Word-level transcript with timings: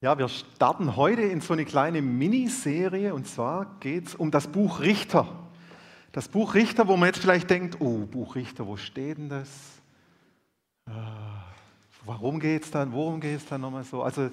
Ja, 0.00 0.16
wir 0.16 0.28
starten 0.28 0.94
heute 0.94 1.22
in 1.22 1.40
so 1.40 1.54
eine 1.54 1.64
kleine 1.64 2.02
Miniserie 2.02 3.12
und 3.12 3.26
zwar 3.26 3.66
geht 3.80 4.06
es 4.06 4.14
um 4.14 4.30
das 4.30 4.46
Buch 4.46 4.78
Richter. 4.78 5.26
Das 6.12 6.28
Buch 6.28 6.54
Richter, 6.54 6.86
wo 6.86 6.96
man 6.96 7.08
jetzt 7.08 7.18
vielleicht 7.18 7.50
denkt, 7.50 7.78
oh, 7.80 8.06
Buch 8.06 8.36
Richter, 8.36 8.68
wo 8.68 8.76
steht 8.76 9.18
denn 9.18 9.28
das? 9.28 9.48
Äh, 10.86 10.92
warum 12.06 12.38
geht 12.38 12.62
es 12.62 12.70
dann? 12.70 12.92
Worum 12.92 13.20
geht 13.20 13.38
es 13.38 13.46
dann 13.46 13.60
nochmal 13.60 13.82
so? 13.82 14.04
Also, 14.04 14.28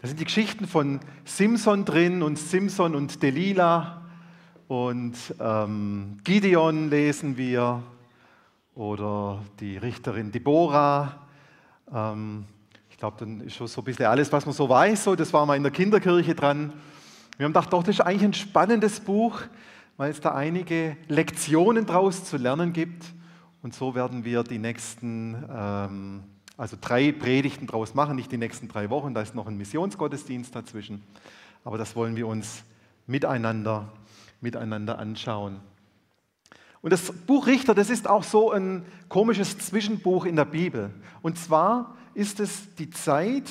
da 0.00 0.06
sind 0.06 0.20
die 0.20 0.24
Geschichten 0.24 0.68
von 0.68 1.00
Simson 1.24 1.84
drin 1.84 2.22
und 2.22 2.38
Simson 2.38 2.94
und 2.94 3.20
Delilah 3.20 4.02
und 4.68 5.16
ähm, 5.40 6.18
Gideon 6.22 6.90
lesen 6.90 7.36
wir 7.36 7.82
oder 8.76 9.42
die 9.58 9.78
Richterin 9.78 10.30
Deborah. 10.30 11.26
Ähm, 11.92 12.44
ich 12.98 13.00
glaube, 13.00 13.16
dann 13.20 13.40
ist 13.42 13.54
schon 13.54 13.68
so 13.68 13.80
ein 13.80 13.84
bisschen 13.84 14.06
alles, 14.06 14.32
was 14.32 14.44
man 14.44 14.52
so 14.52 14.68
weiß. 14.68 15.04
So, 15.04 15.14
das 15.14 15.32
war 15.32 15.46
mal 15.46 15.54
in 15.54 15.62
der 15.62 15.70
Kinderkirche 15.70 16.34
dran. 16.34 16.72
Wir 17.36 17.44
haben 17.44 17.52
gedacht, 17.52 17.72
doch, 17.72 17.84
das 17.84 17.94
ist 17.94 18.00
eigentlich 18.00 18.24
ein 18.24 18.34
spannendes 18.34 18.98
Buch, 18.98 19.40
weil 19.96 20.10
es 20.10 20.20
da 20.20 20.34
einige 20.34 20.96
Lektionen 21.06 21.86
draus 21.86 22.24
zu 22.24 22.38
lernen 22.38 22.72
gibt. 22.72 23.04
Und 23.62 23.72
so 23.72 23.94
werden 23.94 24.24
wir 24.24 24.42
die 24.42 24.58
nächsten, 24.58 25.36
ähm, 25.48 26.24
also 26.56 26.76
drei 26.80 27.12
Predigten 27.12 27.68
draus 27.68 27.94
machen, 27.94 28.16
nicht 28.16 28.32
die 28.32 28.36
nächsten 28.36 28.66
drei 28.66 28.90
Wochen. 28.90 29.14
Da 29.14 29.22
ist 29.22 29.32
noch 29.32 29.46
ein 29.46 29.56
Missionsgottesdienst 29.56 30.52
dazwischen. 30.56 31.04
Aber 31.62 31.78
das 31.78 31.94
wollen 31.94 32.16
wir 32.16 32.26
uns 32.26 32.64
miteinander, 33.06 33.92
miteinander 34.40 34.98
anschauen. 34.98 35.60
Und 36.80 36.92
das 36.92 37.12
Buch 37.12 37.46
Richter, 37.46 37.76
das 37.76 37.90
ist 37.90 38.10
auch 38.10 38.24
so 38.24 38.50
ein 38.50 38.84
komisches 39.08 39.56
Zwischenbuch 39.56 40.24
in 40.24 40.34
der 40.34 40.46
Bibel. 40.46 40.90
Und 41.22 41.38
zwar 41.38 41.94
ist 42.18 42.40
es 42.40 42.74
die 42.74 42.90
Zeit 42.90 43.48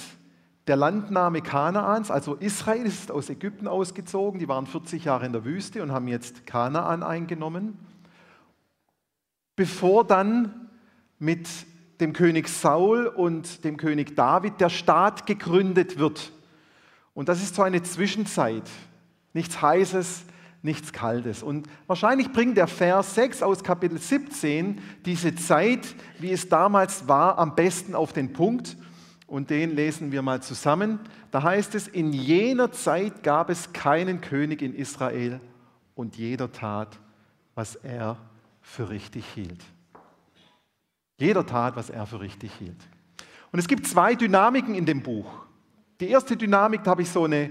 der 0.67 0.75
Landnahme 0.75 1.41
Kanaans, 1.41 2.11
also 2.11 2.35
Israel 2.35 2.85
ist 2.85 3.11
aus 3.11 3.29
Ägypten 3.29 3.65
ausgezogen, 3.65 4.41
die 4.41 4.49
waren 4.49 4.67
40 4.67 5.05
Jahre 5.05 5.25
in 5.25 5.31
der 5.31 5.45
Wüste 5.45 5.81
und 5.81 5.93
haben 5.93 6.09
jetzt 6.09 6.45
Kanaan 6.45 7.01
eingenommen, 7.01 7.79
bevor 9.55 10.03
dann 10.03 10.69
mit 11.17 11.47
dem 12.01 12.11
König 12.11 12.49
Saul 12.49 13.07
und 13.07 13.63
dem 13.63 13.77
König 13.77 14.17
David 14.17 14.59
der 14.59 14.69
Staat 14.69 15.25
gegründet 15.25 15.97
wird. 15.97 16.33
Und 17.13 17.29
das 17.29 17.41
ist 17.41 17.55
so 17.55 17.61
eine 17.61 17.83
Zwischenzeit, 17.83 18.69
nichts 19.31 19.61
Heißes, 19.61 20.25
nichts 20.61 20.91
Kaltes. 20.91 21.43
Und 21.43 21.67
wahrscheinlich 21.87 22.31
bringt 22.31 22.57
der 22.57 22.67
Vers 22.67 23.15
6 23.15 23.43
aus 23.43 23.63
Kapitel 23.63 23.97
17 23.97 24.81
diese 25.05 25.35
Zeit, 25.35 25.95
wie 26.19 26.31
es 26.31 26.49
damals 26.49 27.07
war, 27.07 27.37
am 27.37 27.55
besten 27.55 27.95
auf 27.95 28.13
den 28.13 28.33
Punkt. 28.33 28.77
Und 29.27 29.49
den 29.49 29.75
lesen 29.75 30.11
wir 30.11 30.21
mal 30.21 30.41
zusammen. 30.41 30.99
Da 31.31 31.43
heißt 31.43 31.75
es, 31.75 31.87
in 31.87 32.13
jener 32.13 32.71
Zeit 32.71 33.23
gab 33.23 33.49
es 33.49 33.73
keinen 33.73 34.21
König 34.21 34.61
in 34.61 34.73
Israel 34.73 35.41
und 35.95 36.15
jeder 36.15 36.51
tat, 36.51 36.99
was 37.55 37.75
er 37.75 38.17
für 38.61 38.89
richtig 38.89 39.25
hielt. 39.33 39.63
Jeder 41.19 41.45
tat, 41.45 41.75
was 41.75 41.89
er 41.89 42.05
für 42.05 42.19
richtig 42.19 42.51
hielt. 42.59 42.77
Und 43.51 43.59
es 43.59 43.67
gibt 43.67 43.87
zwei 43.87 44.15
Dynamiken 44.15 44.75
in 44.75 44.85
dem 44.85 45.01
Buch. 45.01 45.45
Die 45.99 46.09
erste 46.09 46.37
Dynamik, 46.37 46.83
da 46.83 46.91
habe 46.91 47.01
ich 47.01 47.09
so 47.09 47.25
eine 47.25 47.49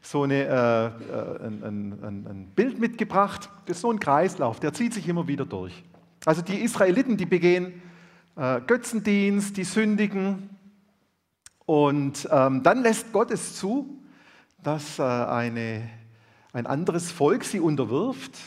so 0.00 0.22
eine, 0.22 0.44
äh, 0.44 0.86
äh, 0.86 1.46
ein, 1.46 1.62
ein, 1.64 2.26
ein 2.26 2.52
Bild 2.54 2.78
mitgebracht. 2.78 3.50
Das 3.66 3.78
ist 3.78 3.82
so 3.82 3.90
ein 3.90 4.00
Kreislauf, 4.00 4.60
der 4.60 4.72
zieht 4.72 4.94
sich 4.94 5.08
immer 5.08 5.26
wieder 5.28 5.44
durch. 5.44 5.84
Also 6.24 6.42
die 6.42 6.56
Israeliten, 6.62 7.16
die 7.16 7.26
begehen 7.26 7.82
äh, 8.36 8.60
Götzendienst, 8.60 9.56
die 9.56 9.64
sündigen. 9.64 10.50
Und 11.66 12.28
ähm, 12.30 12.62
dann 12.62 12.82
lässt 12.82 13.12
Gott 13.12 13.30
es 13.30 13.56
zu, 13.56 14.00
dass 14.62 14.98
äh, 14.98 15.02
eine, 15.02 15.88
ein 16.52 16.66
anderes 16.66 17.10
Volk 17.10 17.44
sie 17.44 17.60
unterwirft. 17.60 18.38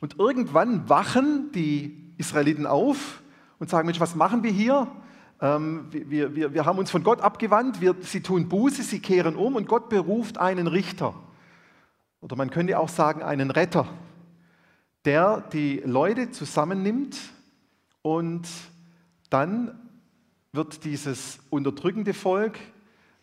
Und 0.00 0.18
irgendwann 0.18 0.88
wachen 0.88 1.50
die 1.52 2.12
Israeliten 2.18 2.66
auf 2.66 3.22
und 3.58 3.68
sagen, 3.68 3.86
Mensch, 3.86 4.00
was 4.00 4.14
machen 4.14 4.42
wir 4.42 4.52
hier? 4.52 4.86
Ähm, 5.40 5.86
wir, 5.90 6.34
wir, 6.34 6.54
wir 6.54 6.64
haben 6.64 6.78
uns 6.78 6.90
von 6.90 7.02
Gott 7.02 7.20
abgewandt, 7.20 7.80
wir, 7.80 7.94
sie 8.00 8.22
tun 8.22 8.48
Buße, 8.48 8.82
sie 8.82 9.00
kehren 9.00 9.36
um 9.36 9.56
und 9.56 9.68
Gott 9.68 9.88
beruft 9.88 10.38
einen 10.38 10.66
Richter. 10.66 11.14
Oder 12.20 12.36
man 12.36 12.50
könnte 12.50 12.78
auch 12.78 12.88
sagen 12.88 13.22
einen 13.22 13.50
Retter, 13.50 13.86
der 15.04 15.40
die 15.52 15.80
Leute 15.84 16.30
zusammennimmt 16.30 17.16
und 18.02 18.48
dann 19.30 19.78
wird 20.52 20.84
dieses 20.84 21.38
unterdrückende 21.50 22.14
Volk 22.14 22.58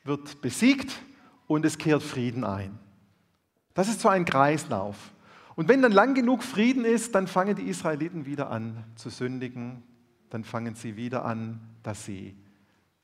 wird 0.03 0.41
besiegt 0.41 1.01
und 1.47 1.65
es 1.65 1.77
kehrt 1.77 2.03
Frieden 2.03 2.43
ein. 2.43 2.77
Das 3.73 3.89
ist 3.89 3.99
so 3.99 4.07
ein 4.07 4.23
Kreislauf. 4.23 4.95
Und 5.55 5.67
wenn 5.67 5.81
dann 5.81 5.91
lang 5.91 6.13
genug 6.13 6.43
Frieden 6.43 6.85
ist, 6.85 7.15
dann 7.15 7.27
fangen 7.27 7.55
die 7.55 7.63
Israeliten 7.63 8.25
wieder 8.25 8.49
an 8.51 8.83
zu 8.95 9.09
sündigen, 9.09 9.83
dann 10.35 10.43
fangen 10.43 10.75
sie 10.75 10.97
wieder 10.97 11.23
an, 11.23 11.61
dass 11.81 12.03
sie 12.03 12.35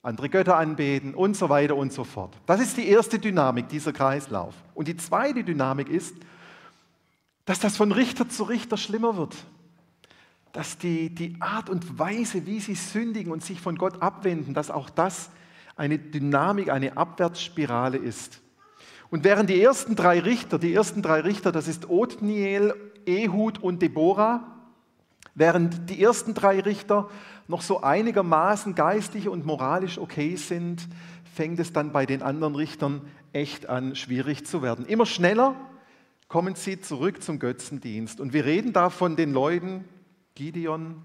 andere 0.01 0.27
Götter 0.27 0.57
anbeten 0.57 1.13
und 1.13 1.37
so 1.37 1.47
weiter 1.47 1.77
und 1.77 1.93
so 1.93 2.03
fort. 2.03 2.35
Das 2.45 2.59
ist 2.59 2.75
die 2.75 2.89
erste 2.89 3.19
Dynamik, 3.19 3.69
dieser 3.69 3.93
Kreislauf. 3.93 4.53
Und 4.75 4.89
die 4.89 4.97
zweite 4.97 5.45
Dynamik 5.45 5.87
ist, 5.87 6.13
dass 7.45 7.61
das 7.61 7.77
von 7.77 7.93
Richter 7.93 8.27
zu 8.27 8.43
Richter 8.43 8.75
schlimmer 8.75 9.15
wird. 9.15 9.37
Dass 10.51 10.77
die, 10.77 11.15
die 11.15 11.37
Art 11.39 11.69
und 11.69 11.97
Weise, 11.97 12.45
wie 12.45 12.59
sie 12.59 12.75
sündigen 12.75 13.31
und 13.31 13.45
sich 13.45 13.61
von 13.61 13.77
Gott 13.77 14.01
abwenden, 14.01 14.53
dass 14.53 14.69
auch 14.69 14.89
das 14.89 15.29
eine 15.77 15.99
Dynamik, 15.99 16.69
eine 16.69 16.97
Abwärtsspirale 16.97 17.97
ist. 17.97 18.41
Und 19.09 19.23
während 19.23 19.49
die 19.49 19.61
ersten 19.61 19.95
drei 19.95 20.19
Richter, 20.19 20.59
die 20.59 20.73
ersten 20.73 21.01
drei 21.01 21.21
Richter, 21.21 21.53
das 21.53 21.69
ist 21.69 21.89
Othniel, 21.89 22.73
Ehud 23.05 23.57
und 23.59 23.81
Deborah, 23.81 24.50
Während 25.35 25.89
die 25.89 26.03
ersten 26.03 26.33
drei 26.33 26.59
Richter 26.59 27.09
noch 27.47 27.61
so 27.61 27.81
einigermaßen 27.81 28.75
geistig 28.75 29.29
und 29.29 29.45
moralisch 29.45 29.97
okay 29.97 30.35
sind, 30.35 30.87
fängt 31.33 31.59
es 31.59 31.73
dann 31.73 31.91
bei 31.91 32.05
den 32.05 32.21
anderen 32.21 32.55
Richtern 32.55 33.01
echt 33.33 33.69
an, 33.69 33.95
schwierig 33.95 34.45
zu 34.45 34.61
werden. 34.61 34.85
Immer 34.85 35.05
schneller 35.05 35.55
kommen 36.27 36.55
sie 36.55 36.79
zurück 36.79 37.21
zum 37.23 37.39
Götzendienst. 37.39 38.19
Und 38.19 38.33
wir 38.33 38.45
reden 38.45 38.73
da 38.73 38.89
von 38.89 39.15
den 39.15 39.33
Leuten 39.33 39.85
Gideon, 40.35 41.03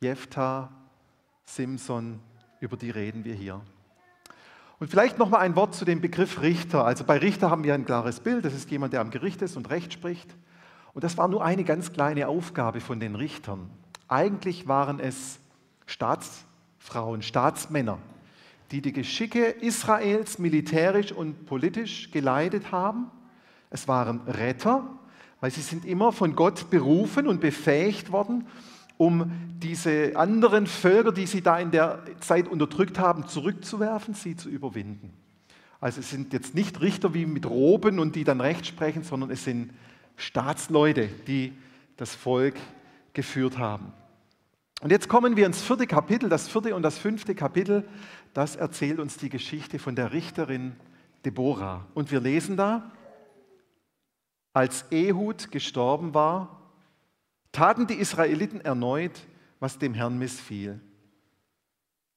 Jephthah, 0.00 0.70
Simson, 1.44 2.20
über 2.60 2.76
die 2.76 2.90
reden 2.90 3.24
wir 3.24 3.34
hier. 3.34 3.60
Und 4.78 4.88
vielleicht 4.88 5.18
noch 5.18 5.30
mal 5.30 5.38
ein 5.38 5.54
Wort 5.54 5.74
zu 5.74 5.84
dem 5.84 6.00
Begriff 6.00 6.42
Richter. 6.42 6.84
Also 6.84 7.04
bei 7.04 7.18
Richter 7.18 7.50
haben 7.50 7.62
wir 7.62 7.74
ein 7.74 7.84
klares 7.84 8.18
Bild. 8.18 8.44
Das 8.44 8.54
ist 8.54 8.70
jemand, 8.70 8.92
der 8.92 9.00
am 9.00 9.10
Gericht 9.10 9.42
ist 9.42 9.56
und 9.56 9.70
Recht 9.70 9.92
spricht. 9.92 10.34
Und 10.94 11.04
das 11.04 11.16
war 11.16 11.28
nur 11.28 11.44
eine 11.44 11.64
ganz 11.64 11.92
kleine 11.92 12.28
Aufgabe 12.28 12.80
von 12.80 13.00
den 13.00 13.14
Richtern. 13.14 13.70
Eigentlich 14.08 14.68
waren 14.68 15.00
es 15.00 15.38
Staatsfrauen, 15.86 17.22
Staatsmänner, 17.22 17.98
die 18.70 18.82
die 18.82 18.92
Geschicke 18.92 19.44
Israels 19.44 20.38
militärisch 20.38 21.12
und 21.12 21.46
politisch 21.46 22.10
geleitet 22.10 22.72
haben. 22.72 23.10
Es 23.70 23.88
waren 23.88 24.20
Retter, 24.26 24.84
weil 25.40 25.50
sie 25.50 25.62
sind 25.62 25.84
immer 25.84 26.12
von 26.12 26.36
Gott 26.36 26.68
berufen 26.70 27.26
und 27.26 27.40
befähigt 27.40 28.12
worden, 28.12 28.46
um 28.98 29.32
diese 29.58 30.12
anderen 30.14 30.66
Völker, 30.66 31.10
die 31.10 31.26
sie 31.26 31.40
da 31.40 31.58
in 31.58 31.70
der 31.70 32.00
Zeit 32.20 32.48
unterdrückt 32.48 32.98
haben, 32.98 33.26
zurückzuwerfen, 33.26 34.14
sie 34.14 34.36
zu 34.36 34.48
überwinden. 34.48 35.12
Also 35.80 36.00
es 36.00 36.10
sind 36.10 36.32
jetzt 36.32 36.54
nicht 36.54 36.80
Richter 36.80 37.12
wie 37.12 37.26
mit 37.26 37.46
Roben 37.46 37.98
und 37.98 38.14
die 38.14 38.22
dann 38.22 38.40
Recht 38.40 38.66
sprechen, 38.66 39.02
sondern 39.02 39.30
es 39.30 39.42
sind 39.42 39.72
Staatsleute, 40.16 41.08
die 41.26 41.52
das 41.96 42.14
Volk 42.14 42.54
geführt 43.12 43.58
haben. 43.58 43.92
Und 44.80 44.90
jetzt 44.90 45.08
kommen 45.08 45.36
wir 45.36 45.46
ins 45.46 45.62
vierte 45.62 45.86
Kapitel. 45.86 46.28
Das 46.28 46.48
vierte 46.48 46.74
und 46.74 46.82
das 46.82 46.98
fünfte 46.98 47.34
Kapitel, 47.34 47.88
das 48.34 48.56
erzählt 48.56 48.98
uns 48.98 49.16
die 49.16 49.28
Geschichte 49.28 49.78
von 49.78 49.94
der 49.94 50.12
Richterin 50.12 50.74
Deborah. 51.24 51.86
Und 51.94 52.10
wir 52.10 52.20
lesen 52.20 52.56
da, 52.56 52.90
als 54.52 54.84
Ehud 54.90 55.50
gestorben 55.50 56.14
war, 56.14 56.60
taten 57.52 57.86
die 57.86 57.94
Israeliten 57.94 58.60
erneut, 58.60 59.20
was 59.60 59.78
dem 59.78 59.94
Herrn 59.94 60.18
missfiel. 60.18 60.80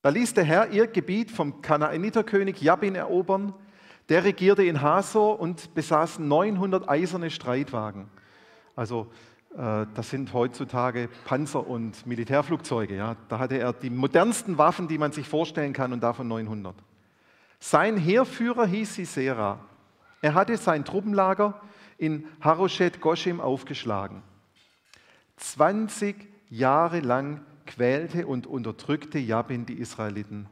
Da 0.01 0.09
ließ 0.09 0.33
der 0.33 0.43
Herr 0.43 0.71
ihr 0.71 0.87
Gebiet 0.87 1.31
vom 1.31 1.61
Kanaaniterkönig 1.61 2.61
Jabin 2.61 2.95
erobern, 2.95 3.53
der 4.09 4.23
regierte 4.23 4.63
in 4.63 4.81
Hasor 4.81 5.39
und 5.39 5.73
besaß 5.73 6.19
900 6.19 6.87
eiserne 6.87 7.29
Streitwagen. 7.29 8.07
Also 8.75 9.07
äh, 9.57 9.85
das 9.93 10.09
sind 10.09 10.33
heutzutage 10.33 11.09
Panzer 11.25 11.65
und 11.65 12.05
Militärflugzeuge. 12.05 12.95
Ja. 12.95 13.15
Da 13.29 13.39
hatte 13.39 13.57
er 13.57 13.73
die 13.73 13.89
modernsten 13.89 14.57
Waffen, 14.57 14.87
die 14.87 14.97
man 14.97 15.11
sich 15.11 15.27
vorstellen 15.27 15.73
kann, 15.73 15.93
und 15.93 16.01
davon 16.01 16.27
900. 16.27 16.75
Sein 17.59 17.97
Heerführer 17.97 18.65
hieß 18.65 18.95
Sisera. 18.95 19.59
Er 20.21 20.33
hatte 20.33 20.57
sein 20.57 20.85
Truppenlager 20.85 21.61
in 21.97 22.25
Haroshet 22.41 23.01
Goshim 23.01 23.39
aufgeschlagen. 23.39 24.21
20 25.37 26.15
Jahre 26.49 26.99
lang 26.99 27.41
quälte 27.65 28.27
und 28.27 28.47
unterdrückte 28.47 29.19
Jabin 29.19 29.65
die 29.65 29.79
Israeliten. 29.79 30.47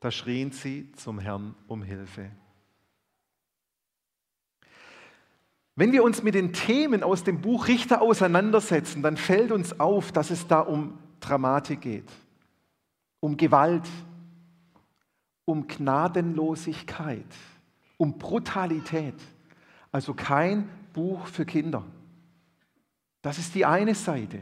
Da 0.00 0.10
schrien 0.10 0.52
sie 0.52 0.92
zum 0.92 1.18
Herrn 1.18 1.54
um 1.66 1.82
Hilfe. 1.82 2.30
Wenn 5.78 5.92
wir 5.92 6.02
uns 6.02 6.22
mit 6.22 6.34
den 6.34 6.54
Themen 6.54 7.02
aus 7.02 7.22
dem 7.22 7.42
Buch 7.42 7.68
Richter 7.68 8.00
auseinandersetzen, 8.00 9.02
dann 9.02 9.18
fällt 9.18 9.52
uns 9.52 9.78
auf, 9.78 10.10
dass 10.10 10.30
es 10.30 10.46
da 10.46 10.60
um 10.60 10.98
Dramatik 11.20 11.82
geht, 11.82 12.10
um 13.20 13.36
Gewalt, 13.36 13.86
um 15.44 15.66
Gnadenlosigkeit, 15.66 17.26
um 17.98 18.16
Brutalität. 18.16 19.14
Also 19.92 20.14
kein 20.14 20.68
Buch 20.94 21.26
für 21.26 21.44
Kinder. 21.44 21.84
Das 23.20 23.38
ist 23.38 23.54
die 23.54 23.66
eine 23.66 23.94
Seite. 23.94 24.40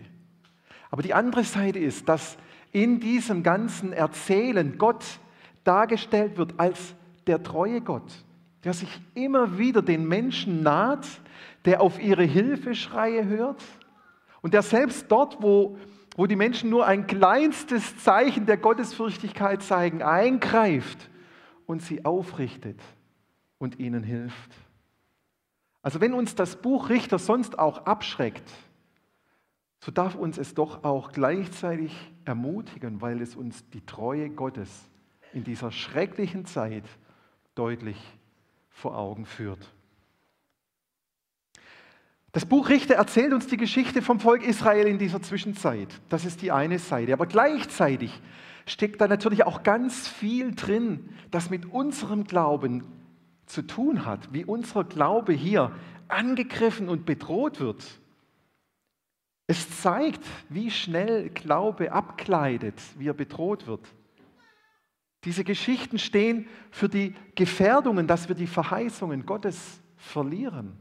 Aber 0.90 1.02
die 1.02 1.14
andere 1.14 1.42
Seite 1.42 1.80
ist, 1.80 2.08
dass 2.08 2.37
in 2.70 3.00
diesem 3.00 3.42
ganzen 3.42 3.92
Erzählen 3.92 4.78
Gott 4.78 5.04
dargestellt 5.64 6.37
wird 6.37 6.60
als 6.60 6.94
der 7.26 7.42
treue 7.42 7.80
Gott, 7.80 8.24
der 8.64 8.72
sich 8.72 8.88
immer 9.14 9.58
wieder 9.58 9.82
den 9.82 10.08
Menschen 10.08 10.62
naht, 10.62 11.06
der 11.64 11.81
auf 11.81 12.00
ihre 12.02 12.25
Hilfeschreie 12.25 13.26
hört 13.26 13.62
und 14.40 14.55
der 14.55 14.62
selbst 14.62 15.11
dort, 15.11 15.43
wo, 15.43 15.78
wo 16.16 16.26
die 16.26 16.37
Menschen 16.37 16.70
nur 16.70 16.87
ein 16.87 17.06
kleinstes 17.06 17.99
Zeichen 17.99 18.46
der 18.46 18.56
Gottesfürchtigkeit 18.56 19.62
zeigen, 19.62 20.02
eingreift 20.02 21.11
und 21.66 21.82
sie 21.82 22.05
aufrichtet 22.05 22.81
und 23.58 23.78
ihnen 23.78 24.02
hilft. 24.02 24.55
Also 25.82 26.00
wenn 26.00 26.14
uns 26.14 26.34
das 26.34 26.56
Buch 26.56 26.88
Richter 26.88 27.19
sonst 27.19 27.58
auch 27.58 27.84
abschreckt, 27.84 28.50
so 29.81 29.93
darf 29.93 30.14
uns 30.14 30.38
es 30.38 30.55
doch 30.55 30.84
auch 30.84 31.12
gleichzeitig 31.12 31.94
ermutigen, 32.25 33.02
weil 33.02 33.20
es 33.20 33.37
uns 33.37 33.69
die 33.69 33.84
Treue 33.84 34.31
Gottes 34.31 34.88
in 35.34 35.44
dieser 35.44 35.70
schrecklichen 35.70 36.46
Zeit 36.46 36.84
deutlich 37.55 37.99
vor 38.75 38.99
Augen 38.99 39.25
führt. 39.25 39.71
Das 42.32 42.44
Buch 42.44 42.69
Richter 42.69 42.97
erzählt 42.97 43.32
uns 43.32 43.47
die 43.47 43.56
Geschichte 43.56 44.03
vom 44.03 44.19
Volk 44.19 44.43
Israel 44.43 44.88
in 44.88 44.99
dieser 44.99 45.23
Zwischenzeit. 45.23 45.88
Das 46.09 46.25
ist 46.25 46.43
die 46.43 46.50
eine 46.50 46.81
Seite. 46.81 47.12
Aber 47.12 47.26
gleichzeitig 47.26 48.21
steckt 48.67 49.00
da 49.00 49.06
natürlich 49.06 49.44
auch 49.44 49.62
ganz 49.62 50.09
viel 50.09 50.53
drin, 50.55 51.11
das 51.31 51.49
mit 51.49 51.67
unserem 51.67 52.25
Glauben 52.25 52.82
zu 53.47 53.62
tun 53.62 54.05
hat, 54.05 54.32
wie 54.32 54.44
unser 54.44 54.82
Glaube 54.82 55.32
hier 55.32 55.71
angegriffen 56.09 56.88
und 56.88 57.06
bedroht 57.06 57.61
wird. 57.61 57.85
Es 59.47 59.81
zeigt, 59.81 60.25
wie 60.49 60.73
schnell 60.73 61.29
Glaube 61.31 61.93
abkleidet, 61.93 62.81
wie 62.99 63.09
er 63.09 63.15
bedroht 63.15 63.69
wird. 63.69 63.87
Diese 65.25 65.44
Geschichten 65.44 65.99
stehen 65.99 66.47
für 66.71 66.88
die 66.88 67.15
Gefährdungen, 67.35 68.06
dass 68.06 68.29
wir 68.29 68.35
die 68.35 68.47
Verheißungen 68.47 69.25
Gottes 69.25 69.81
verlieren. 69.97 70.76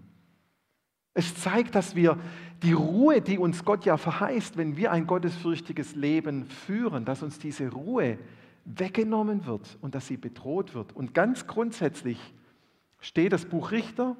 Es 1.13 1.35
zeigt, 1.35 1.75
dass 1.75 1.95
wir 1.95 2.17
die 2.63 2.73
Ruhe, 2.73 3.21
die 3.21 3.37
uns 3.37 3.63
Gott 3.63 3.85
ja 3.85 3.97
verheißt, 3.97 4.57
wenn 4.57 4.77
wir 4.77 4.91
ein 4.91 5.05
gottesfürchtiges 5.05 5.95
Leben 5.95 6.45
führen, 6.45 7.05
dass 7.05 7.21
uns 7.21 7.39
diese 7.39 7.69
Ruhe 7.71 8.17
weggenommen 8.65 9.45
wird 9.45 9.77
und 9.81 9.95
dass 9.95 10.07
sie 10.07 10.17
bedroht 10.17 10.73
wird. 10.73 10.95
Und 10.95 11.13
ganz 11.13 11.45
grundsätzlich 11.45 12.17
steht 12.99 13.33
das 13.33 13.45
Buch 13.45 13.71
Richter 13.71 14.15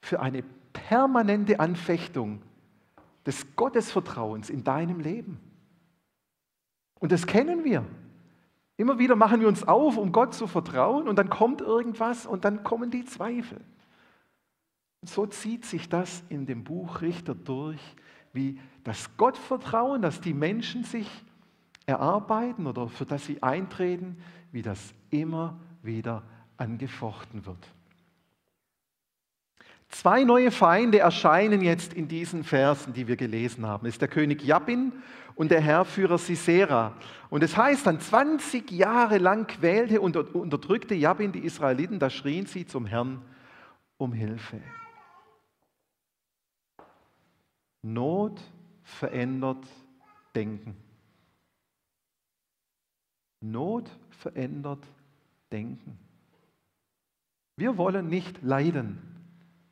für 0.00 0.20
eine 0.20 0.42
permanente 0.72 1.60
Anfechtung 1.60 2.42
des 3.24 3.56
Gottesvertrauens 3.56 4.50
in 4.50 4.64
deinem 4.64 5.00
Leben. 5.00 5.38
Und 6.98 7.12
das 7.12 7.26
kennen 7.26 7.64
wir. 7.64 7.84
Immer 8.76 8.98
wieder 8.98 9.16
machen 9.16 9.40
wir 9.40 9.48
uns 9.48 9.66
auf, 9.66 9.96
um 9.96 10.12
Gott 10.12 10.34
zu 10.34 10.46
vertrauen 10.46 11.08
und 11.08 11.16
dann 11.18 11.30
kommt 11.30 11.60
irgendwas 11.60 12.26
und 12.26 12.44
dann 12.44 12.62
kommen 12.62 12.90
die 12.90 13.04
Zweifel. 13.04 13.60
So 15.02 15.26
zieht 15.26 15.64
sich 15.64 15.88
das 15.88 16.24
in 16.28 16.46
dem 16.46 16.64
Buch 16.64 17.00
Richter 17.00 17.34
durch, 17.34 17.80
wie 18.32 18.58
das 18.84 19.16
Gottvertrauen, 19.16 20.02
das 20.02 20.20
die 20.20 20.34
Menschen 20.34 20.84
sich 20.84 21.08
erarbeiten 21.86 22.66
oder 22.66 22.88
für 22.88 23.06
das 23.06 23.24
sie 23.24 23.42
eintreten, 23.42 24.18
wie 24.52 24.62
das 24.62 24.94
immer 25.10 25.58
wieder 25.82 26.22
angefochten 26.56 27.46
wird. 27.46 27.75
Zwei 29.88 30.24
neue 30.24 30.50
Feinde 30.50 30.98
erscheinen 30.98 31.62
jetzt 31.62 31.92
in 31.94 32.08
diesen 32.08 32.44
Versen, 32.44 32.92
die 32.92 33.06
wir 33.06 33.16
gelesen 33.16 33.66
haben. 33.66 33.86
Es 33.86 33.94
ist 33.94 34.00
der 34.00 34.08
König 34.08 34.42
Jabin 34.42 34.92
und 35.36 35.50
der 35.50 35.60
Herrführer 35.60 36.18
Sisera. 36.18 36.94
Und 37.30 37.42
es 37.42 37.56
heißt 37.56 37.86
dann, 37.86 38.00
20 38.00 38.70
Jahre 38.72 39.18
lang 39.18 39.46
quälte 39.46 40.00
und 40.00 40.16
unterdrückte 40.16 40.94
Jabin 40.94 41.32
die 41.32 41.44
Israeliten, 41.44 41.98
da 41.98 42.10
schrien 42.10 42.46
sie 42.46 42.66
zum 42.66 42.86
Herrn 42.86 43.22
um 43.96 44.12
Hilfe. 44.12 44.60
Not 47.82 48.40
verändert 48.82 49.64
Denken. 50.34 50.76
Not 53.40 53.90
verändert 54.10 54.84
Denken. 55.52 55.98
Wir 57.56 57.76
wollen 57.76 58.08
nicht 58.08 58.42
leiden. 58.42 59.15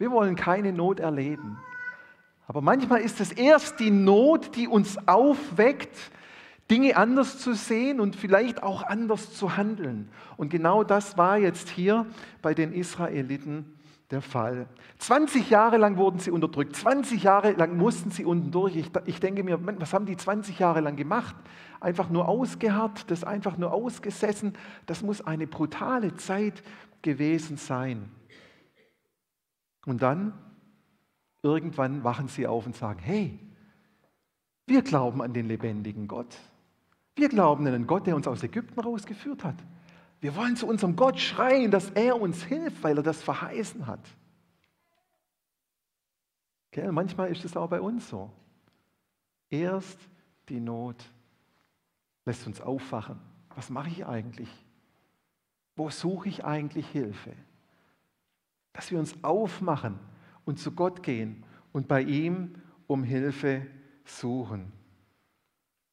Wir 0.04 0.10
wollen 0.10 0.36
keine 0.36 0.70
Not 0.70 1.00
erleben. 1.00 1.56
Aber 2.46 2.60
manchmal 2.60 3.00
ist 3.00 3.22
es 3.22 3.32
erst 3.32 3.80
die 3.80 3.90
Not, 3.90 4.54
die 4.54 4.68
uns 4.68 4.98
aufweckt, 5.08 5.96
Dinge 6.70 6.98
anders 6.98 7.38
zu 7.38 7.54
sehen 7.54 8.00
und 8.00 8.14
vielleicht 8.14 8.62
auch 8.62 8.82
anders 8.82 9.32
zu 9.32 9.56
handeln. 9.56 10.10
Und 10.36 10.50
genau 10.50 10.84
das 10.84 11.16
war 11.16 11.38
jetzt 11.38 11.70
hier 11.70 12.04
bei 12.42 12.52
den 12.52 12.74
Israeliten 12.74 13.78
der 14.10 14.20
Fall. 14.20 14.66
20 14.98 15.48
Jahre 15.48 15.78
lang 15.78 15.96
wurden 15.96 16.18
sie 16.18 16.30
unterdrückt, 16.30 16.76
20 16.76 17.22
Jahre 17.22 17.52
lang 17.52 17.78
mussten 17.78 18.10
sie 18.10 18.26
unten 18.26 18.50
durch. 18.50 18.76
Ich, 18.76 18.90
ich 19.06 19.20
denke 19.20 19.42
mir, 19.42 19.58
was 19.80 19.94
haben 19.94 20.04
die 20.04 20.18
20 20.18 20.58
Jahre 20.58 20.80
lang 20.80 20.96
gemacht? 20.96 21.34
Einfach 21.80 22.10
nur 22.10 22.28
ausgeharrt, 22.28 23.10
das 23.10 23.24
einfach 23.24 23.56
nur 23.56 23.72
ausgesessen. 23.72 24.52
Das 24.84 25.00
muss 25.00 25.26
eine 25.26 25.46
brutale 25.46 26.14
Zeit 26.16 26.62
gewesen 27.00 27.56
sein. 27.56 28.10
Und 29.86 30.02
dann, 30.02 30.32
irgendwann 31.42 32.04
wachen 32.04 32.28
sie 32.28 32.46
auf 32.46 32.66
und 32.66 32.76
sagen, 32.76 33.00
hey, 33.00 33.38
wir 34.66 34.82
glauben 34.82 35.22
an 35.22 35.32
den 35.32 35.46
lebendigen 35.46 36.08
Gott. 36.08 36.36
Wir 37.16 37.28
glauben 37.28 37.66
an 37.66 37.74
einen 37.74 37.86
Gott, 37.86 38.06
der 38.06 38.16
uns 38.16 38.26
aus 38.26 38.42
Ägypten 38.42 38.80
rausgeführt 38.80 39.44
hat. 39.44 39.56
Wir 40.20 40.34
wollen 40.36 40.56
zu 40.56 40.66
unserem 40.66 40.96
Gott 40.96 41.20
schreien, 41.20 41.70
dass 41.70 41.90
er 41.90 42.20
uns 42.20 42.42
hilft, 42.42 42.82
weil 42.82 42.96
er 42.96 43.02
das 43.02 43.22
verheißen 43.22 43.86
hat. 43.86 44.00
Gell? 46.70 46.90
Manchmal 46.92 47.30
ist 47.30 47.44
es 47.44 47.56
auch 47.56 47.68
bei 47.68 47.80
uns 47.80 48.08
so. 48.08 48.32
Erst 49.50 49.98
die 50.48 50.60
Not 50.60 51.04
lässt 52.24 52.46
uns 52.46 52.60
aufwachen. 52.60 53.20
Was 53.54 53.70
mache 53.70 53.90
ich 53.90 54.06
eigentlich? 54.06 54.48
Wo 55.76 55.90
suche 55.90 56.28
ich 56.28 56.44
eigentlich 56.44 56.88
Hilfe? 56.88 57.34
Dass 58.74 58.90
wir 58.90 58.98
uns 58.98 59.14
aufmachen 59.24 59.98
und 60.44 60.58
zu 60.58 60.72
Gott 60.72 61.02
gehen 61.02 61.44
und 61.72 61.88
bei 61.88 62.02
ihm 62.02 62.56
um 62.86 63.02
Hilfe 63.02 63.66
suchen. 64.04 64.70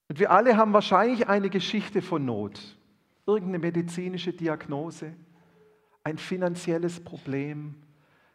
Und 0.10 0.20
wir 0.20 0.32
alle 0.32 0.58
haben 0.58 0.74
wahrscheinlich 0.74 1.30
eine 1.30 1.50
Geschichte 1.50 2.02
von 2.02 2.26
Not 2.26 2.78
irgendeine 3.26 3.60
medizinische 3.60 4.34
Diagnose, 4.34 5.14
ein 6.04 6.18
finanzielles 6.18 7.00
Problem, 7.00 7.76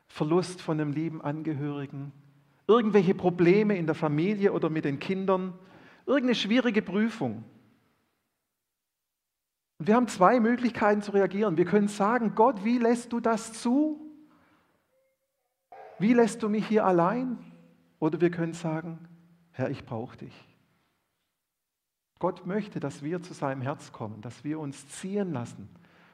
Verlust 0.08 0.62
von 0.62 0.80
einem 0.80 0.92
lieben 0.92 1.20
Angehörigen, 1.20 2.12
irgendwelche 2.68 3.14
Probleme 3.14 3.76
in 3.76 3.86
der 3.86 3.94
Familie 3.94 4.52
oder 4.52 4.70
mit 4.70 4.84
den 4.84 4.98
Kindern, 4.98 5.54
irgendeine 6.06 6.34
schwierige 6.34 6.82
Prüfung. 6.82 7.44
Und 9.78 9.88
wir 9.88 9.96
haben 9.96 10.08
zwei 10.08 10.40
Möglichkeiten 10.40 11.02
zu 11.02 11.12
reagieren. 11.12 11.58
Wir 11.58 11.64
können 11.66 11.88
sagen, 11.88 12.34
Gott, 12.34 12.64
wie 12.64 12.78
lässt 12.78 13.12
du 13.12 13.20
das 13.20 13.52
zu? 13.52 14.00
Wie 15.98 16.12
lässt 16.12 16.42
du 16.42 16.48
mich 16.48 16.66
hier 16.66 16.84
allein? 16.84 17.38
Oder 17.98 18.20
wir 18.20 18.30
können 18.30 18.52
sagen, 18.52 19.08
Herr, 19.52 19.70
ich 19.70 19.84
brauche 19.84 20.16
dich. 20.18 20.34
Gott 22.18 22.46
möchte, 22.46 22.80
dass 22.80 23.02
wir 23.02 23.22
zu 23.22 23.34
seinem 23.34 23.62
Herz 23.62 23.92
kommen, 23.92 24.20
dass 24.22 24.44
wir 24.44 24.58
uns 24.58 24.88
ziehen 24.88 25.32
lassen 25.32 25.68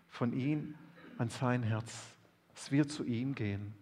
von 0.08 0.32
ihm 0.32 0.74
an 1.18 1.28
sein 1.28 1.62
Herz, 1.62 1.92
dass 2.54 2.72
wir 2.72 2.88
zu 2.88 3.04
ihm 3.04 3.34
gehen. 3.34 3.74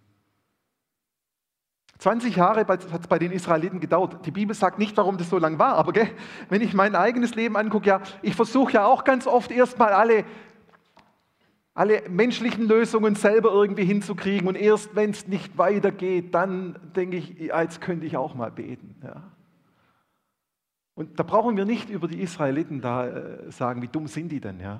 20 1.99 2.37
Jahre 2.37 2.66
hat 2.66 2.83
es 2.83 3.09
bei 3.09 3.19
den 3.19 3.30
Israeliten 3.30 3.78
gedauert. 3.78 4.25
Die 4.25 4.30
Bibel 4.30 4.57
sagt 4.57 4.78
nicht, 4.78 4.97
warum 4.97 5.19
das 5.19 5.28
so 5.28 5.37
lang 5.37 5.59
war, 5.59 5.75
aber 5.75 5.92
gell, 5.92 6.11
wenn 6.49 6.62
ich 6.62 6.73
mein 6.73 6.95
eigenes 6.95 7.35
Leben 7.35 7.57
angucke, 7.57 7.88
ja, 7.88 8.00
ich 8.23 8.35
versuche 8.35 8.73
ja 8.73 8.87
auch 8.87 9.04
ganz 9.04 9.26
oft 9.26 9.50
erstmal 9.50 9.92
alle, 9.92 10.25
alle 11.81 12.07
menschlichen 12.11 12.69
Lösungen 12.69 13.15
selber 13.15 13.53
irgendwie 13.53 13.87
hinzukriegen 13.87 14.47
und 14.47 14.55
erst 14.55 14.95
wenn 14.95 15.13
es 15.13 15.27
nicht 15.27 15.57
weitergeht, 15.57 16.35
dann 16.35 16.79
denke 16.95 17.17
ich, 17.17 17.39
jetzt 17.39 17.81
könnte 17.81 18.05
ich 18.05 18.19
auch 18.19 18.35
mal 18.35 18.51
beten. 18.51 18.97
Ja. 19.03 19.23
Und 20.95 21.19
da 21.19 21.23
brauchen 21.23 21.57
wir 21.57 21.65
nicht 21.65 21.89
über 21.89 22.07
die 22.07 22.21
Israeliten 22.21 22.83
da 22.83 23.07
äh, 23.07 23.51
sagen, 23.51 23.81
wie 23.81 23.89
dumm 23.89 24.09
sind 24.09 24.31
die 24.31 24.41
denn, 24.41 24.61
ja? 24.61 24.79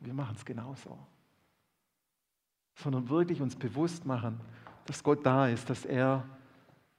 Wir 0.00 0.12
machen 0.12 0.34
es 0.36 0.44
genauso. 0.44 0.98
Sondern 2.74 3.08
wirklich 3.08 3.40
uns 3.40 3.56
bewusst 3.56 4.04
machen, 4.04 4.38
dass 4.84 5.02
Gott 5.02 5.24
da 5.24 5.48
ist, 5.48 5.70
dass 5.70 5.86
er, 5.86 6.22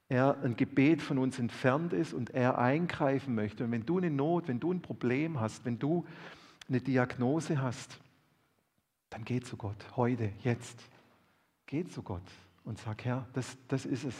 er 0.09 0.35
ein 0.43 0.55
Gebet 0.55 0.99
von 0.99 1.19
uns 1.19 1.37
entfernt 1.37 1.93
ist 1.93 2.15
und 2.15 2.31
er 2.31 2.57
eingreifen 2.57 3.35
möchte. 3.35 3.65
Und 3.65 3.71
wenn 3.71 3.85
du 3.85 3.99
eine 3.99 4.09
Not, 4.09 4.47
wenn 4.47 4.59
du 4.59 4.73
ein 4.73 4.81
Problem 4.81 5.39
hast, 5.39 5.63
wenn 5.63 5.77
du 5.77 6.05
eine 6.67 6.81
Diagnose 6.81 7.61
hast, 7.61 7.99
dann 9.13 9.25
geh 9.25 9.39
zu 9.41 9.57
Gott, 9.57 9.77
heute, 9.95 10.31
jetzt. 10.43 10.79
Geh 11.67 11.85
zu 11.85 12.01
Gott 12.01 12.23
und 12.65 12.79
sag, 12.79 13.05
Herr, 13.05 13.27
das, 13.33 13.57
das 13.67 13.85
ist 13.85 14.03
es, 14.03 14.15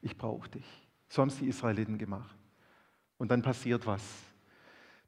ich 0.00 0.16
brauche 0.16 0.48
dich. 0.48 0.64
So 1.08 1.20
haben 1.20 1.28
es 1.28 1.38
die 1.38 1.48
Israeliten 1.48 1.98
gemacht. 1.98 2.34
Und 3.18 3.30
dann 3.30 3.42
passiert 3.42 3.86
was. 3.86 4.02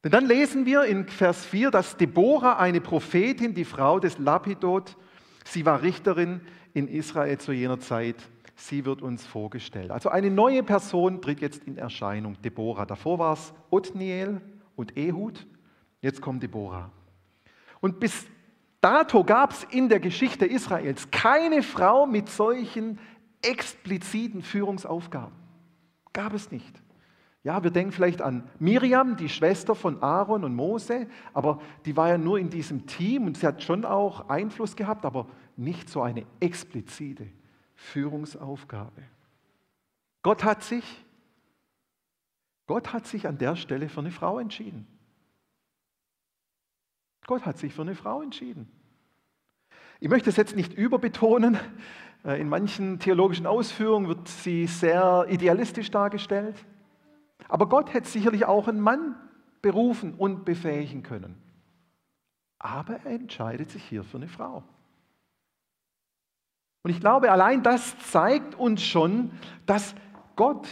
Denn 0.05 0.13
dann 0.13 0.27
lesen 0.27 0.67
wir 0.67 0.85
in 0.85 1.09
Vers 1.09 1.47
4, 1.47 1.71
dass 1.71 1.97
Deborah, 1.97 2.59
eine 2.59 2.83
Prophetin, 2.83 3.55
die 3.55 3.65
Frau 3.65 3.99
des 3.99 4.19
Lapidot, 4.19 4.97
sie 5.45 5.65
war 5.65 5.81
Richterin 5.81 6.43
in 6.75 6.87
Israel 6.87 7.39
zu 7.39 7.53
jener 7.53 7.81
Zeit, 7.81 8.17
sie 8.57 8.85
wird 8.85 9.01
uns 9.01 9.25
vorgestellt. 9.27 9.91
Also 9.91 10.11
eine 10.11 10.31
neue 10.31 10.63
Person 10.63 11.23
tritt 11.23 11.41
jetzt 11.41 11.65
in 11.65 11.79
Erscheinung, 11.79 12.41
Deborah. 12.43 12.85
Davor 12.85 13.19
war 13.19 13.33
es 13.33 13.55
Othniel 13.71 14.43
und 14.77 14.99
Ehud, 14.99 15.47
jetzt 16.03 16.21
kommt 16.21 16.43
Deborah. 16.43 16.91
Und 17.81 18.01
bis 18.01 18.27
dato 18.81 19.25
gab 19.25 19.53
es 19.53 19.65
in 19.65 19.89
der 19.89 20.01
Geschichte 20.01 20.47
Israels 20.47 21.11
keine 21.11 21.63
Frau 21.63 22.07
mit 22.07 22.29
solchen 22.29 22.99
expliziten 23.43 24.43
Führungsaufgaben. 24.43 25.35
Gab 26.13 26.35
es 26.35 26.51
nicht. 26.51 26.83
Ja, 27.43 27.63
wir 27.63 27.71
denken 27.71 27.93
vielleicht 27.93 28.21
an 28.21 28.49
Miriam, 28.59 29.17
die 29.17 29.31
Schwester 29.31 29.75
von 29.75 30.03
Aaron 30.03 30.45
und 30.45 30.55
Mose, 30.55 31.07
aber 31.33 31.61
die 31.87 31.97
war 31.97 32.09
ja 32.09 32.19
nur 32.19 32.39
in 32.39 32.51
diesem 32.51 32.87
Team 32.87 33.27
und 33.27 33.39
sie 33.39 33.47
hat 33.47 33.63
schon 33.63 33.87
auch 33.87 34.29
Einfluss 34.29 34.77
gehabt, 34.77 35.07
aber 35.07 35.27
nicht 35.57 35.89
so 35.89 36.03
eine 36.03 36.27
explizite 36.39 37.27
Führungsaufgabe. 37.75 39.03
Gott 40.23 40.45
hat 40.45 40.63
sich, 40.63 40.85
Gott 42.67 42.93
hat 42.93 43.07
sich 43.07 43.27
an 43.27 43.39
der 43.39 43.57
Stelle 43.57 43.89
für 43.89 44.01
eine 44.01 44.11
Frau 44.11 44.39
entschieden. 44.39 44.87
Gott 47.27 47.47
hat 47.47 47.59
sich 47.59 47.73
für 47.75 47.83
eine 47.83 47.95
Frau 47.95 48.23
entschieden. 48.23 48.71
Ich 50.01 50.09
möchte 50.09 50.31
es 50.31 50.37
jetzt 50.37 50.57
nicht 50.57 50.73
überbetonen. 50.73 51.59
Äh, 52.25 52.41
in 52.41 52.49
manchen 52.49 52.99
theologischen 52.99 53.47
Ausführungen 53.47 54.09
wird 54.09 54.29
sie 54.29 54.67
sehr 54.67 55.27
idealistisch 55.29 55.91
dargestellt. 55.91 56.57
Aber 57.49 57.69
Gott 57.69 57.93
hätte 57.93 58.09
sicherlich 58.09 58.45
auch 58.47 58.69
einen 58.69 58.81
Mann 58.81 59.15
berufen 59.63 60.15
und 60.15 60.45
befähigen 60.45 61.03
können. 61.03 61.41
Aber 62.59 63.01
er 63.05 63.13
entscheidet 63.13 63.71
sich 63.71 63.85
hier 63.85 64.05
für 64.05 64.19
eine 64.19 64.29
Frau. 64.29 64.63
Und 66.83 66.91
ich 66.91 67.01
glaube, 67.01 67.31
allein 67.31 67.63
das 67.63 67.99
zeigt 68.11 68.55
uns 68.55 68.83
schon, 68.83 69.33
dass 69.67 69.95
Gott 70.37 70.67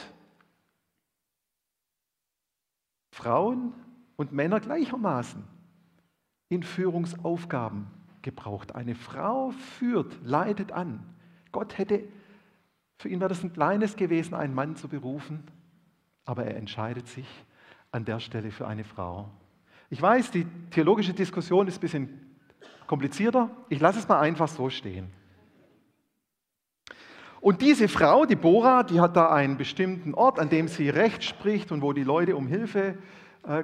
Frauen 3.12 3.74
und 4.16 4.32
Männer 4.32 4.60
gleichermaßen 4.60 5.57
in 6.48 6.62
Führungsaufgaben 6.62 7.86
gebraucht. 8.22 8.74
Eine 8.74 8.94
Frau 8.94 9.50
führt, 9.50 10.18
leitet 10.22 10.72
an. 10.72 11.00
Gott 11.52 11.78
hätte, 11.78 12.04
für 12.96 13.08
ihn 13.08 13.20
wäre 13.20 13.28
das 13.28 13.42
ein 13.42 13.52
kleines 13.52 13.96
gewesen, 13.96 14.34
einen 14.34 14.54
Mann 14.54 14.76
zu 14.76 14.88
berufen, 14.88 15.44
aber 16.24 16.44
er 16.44 16.56
entscheidet 16.56 17.08
sich 17.08 17.26
an 17.90 18.04
der 18.04 18.20
Stelle 18.20 18.50
für 18.50 18.66
eine 18.66 18.84
Frau. 18.84 19.30
Ich 19.90 20.02
weiß, 20.02 20.30
die 20.30 20.46
theologische 20.70 21.14
Diskussion 21.14 21.66
ist 21.68 21.78
ein 21.78 21.80
bisschen 21.80 22.36
komplizierter. 22.86 23.50
Ich 23.68 23.80
lasse 23.80 23.98
es 23.98 24.08
mal 24.08 24.20
einfach 24.20 24.48
so 24.48 24.68
stehen. 24.68 25.10
Und 27.40 27.62
diese 27.62 27.88
Frau, 27.88 28.26
die 28.26 28.36
Bora, 28.36 28.82
die 28.82 29.00
hat 29.00 29.16
da 29.16 29.32
einen 29.32 29.56
bestimmten 29.56 30.12
Ort, 30.14 30.38
an 30.38 30.48
dem 30.48 30.68
sie 30.68 30.88
Recht 30.88 31.22
spricht 31.22 31.70
und 31.70 31.82
wo 31.82 31.92
die 31.92 32.02
Leute 32.02 32.36
um 32.36 32.48
Hilfe 32.48 32.98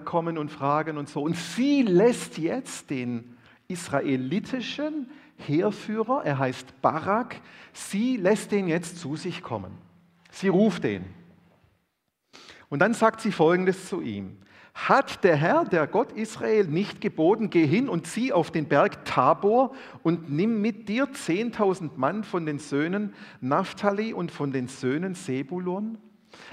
kommen 0.05 0.39
und 0.39 0.51
fragen 0.51 0.99
und 0.99 1.09
so. 1.09 1.23
Und 1.23 1.37
sie 1.37 1.83
lässt 1.83 2.39
jetzt 2.39 2.91
den 2.91 3.37
israelitischen 3.69 5.09
Heerführer, 5.37 6.23
er 6.25 6.39
heißt 6.39 6.81
Barak, 6.81 7.41
sie 7.73 8.17
lässt 8.17 8.53
den 8.53 8.69
jetzt 8.69 8.99
zu 8.99 9.17
sich 9.17 9.43
kommen. 9.43 9.73
Sie 10.31 10.49
ruft 10.49 10.85
den. 10.85 11.05
Und 12.69 12.81
dann 12.81 12.95
sagt 12.95 13.21
sie 13.21 13.33
folgendes 13.33 13.89
zu 13.89 14.01
ihm. 14.01 14.39
Hat 14.75 15.23
der 15.23 15.37
Herr, 15.37 15.65
der 15.65 15.87
Gott 15.87 16.11
Israel, 16.13 16.67
nicht 16.67 17.01
geboten, 17.01 17.49
geh 17.49 17.65
hin 17.65 17.89
und 17.89 18.09
zieh 18.09 18.33
auf 18.33 18.51
den 18.51 18.67
Berg 18.67 19.05
Tabor 19.05 19.73
und 20.03 20.33
nimm 20.33 20.61
mit 20.61 20.89
dir 20.89 21.07
10.000 21.07 21.91
Mann 21.97 22.25
von 22.25 22.45
den 22.45 22.59
Söhnen 22.59 23.15
Naphtali 23.41 24.13
und 24.13 24.33
von 24.33 24.51
den 24.51 24.67
Söhnen 24.67 25.15
Sebulon? 25.15 25.99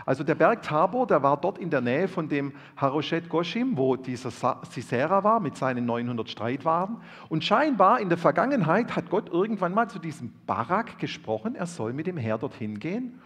Also 0.06 0.24
der 0.24 0.36
Berg 0.36 0.62
Tabor, 0.64 1.08
der 1.08 1.24
war 1.24 1.38
dort 1.38 1.58
in 1.58 1.70
der 1.70 1.82
Nähe 1.82 2.08
von 2.08 2.30
dem 2.30 2.54
Haroshet 2.78 3.30
Goshim, 3.30 3.78
wo 3.78 3.96
dieser 3.96 4.32
Sisera 4.70 5.24
war 5.24 5.40
mit 5.40 5.58
seinen 5.58 5.86
900 5.86 6.30
Streitwagen. 6.30 6.98
Und 7.30 7.44
scheinbar 7.44 8.00
in 8.00 8.10
der 8.10 8.18
Vergangenheit 8.18 8.96
hat 8.96 9.10
Gott 9.10 9.30
irgendwann 9.30 9.74
mal 9.74 9.90
zu 9.90 10.00
diesem 10.00 10.34
Barak 10.46 11.00
gesprochen, 11.00 11.56
er 11.56 11.66
soll 11.66 11.94
mit 11.94 12.08
dem 12.08 12.18
Heer 12.18 12.38
dorthin 12.38 12.80
gehen 12.80 13.22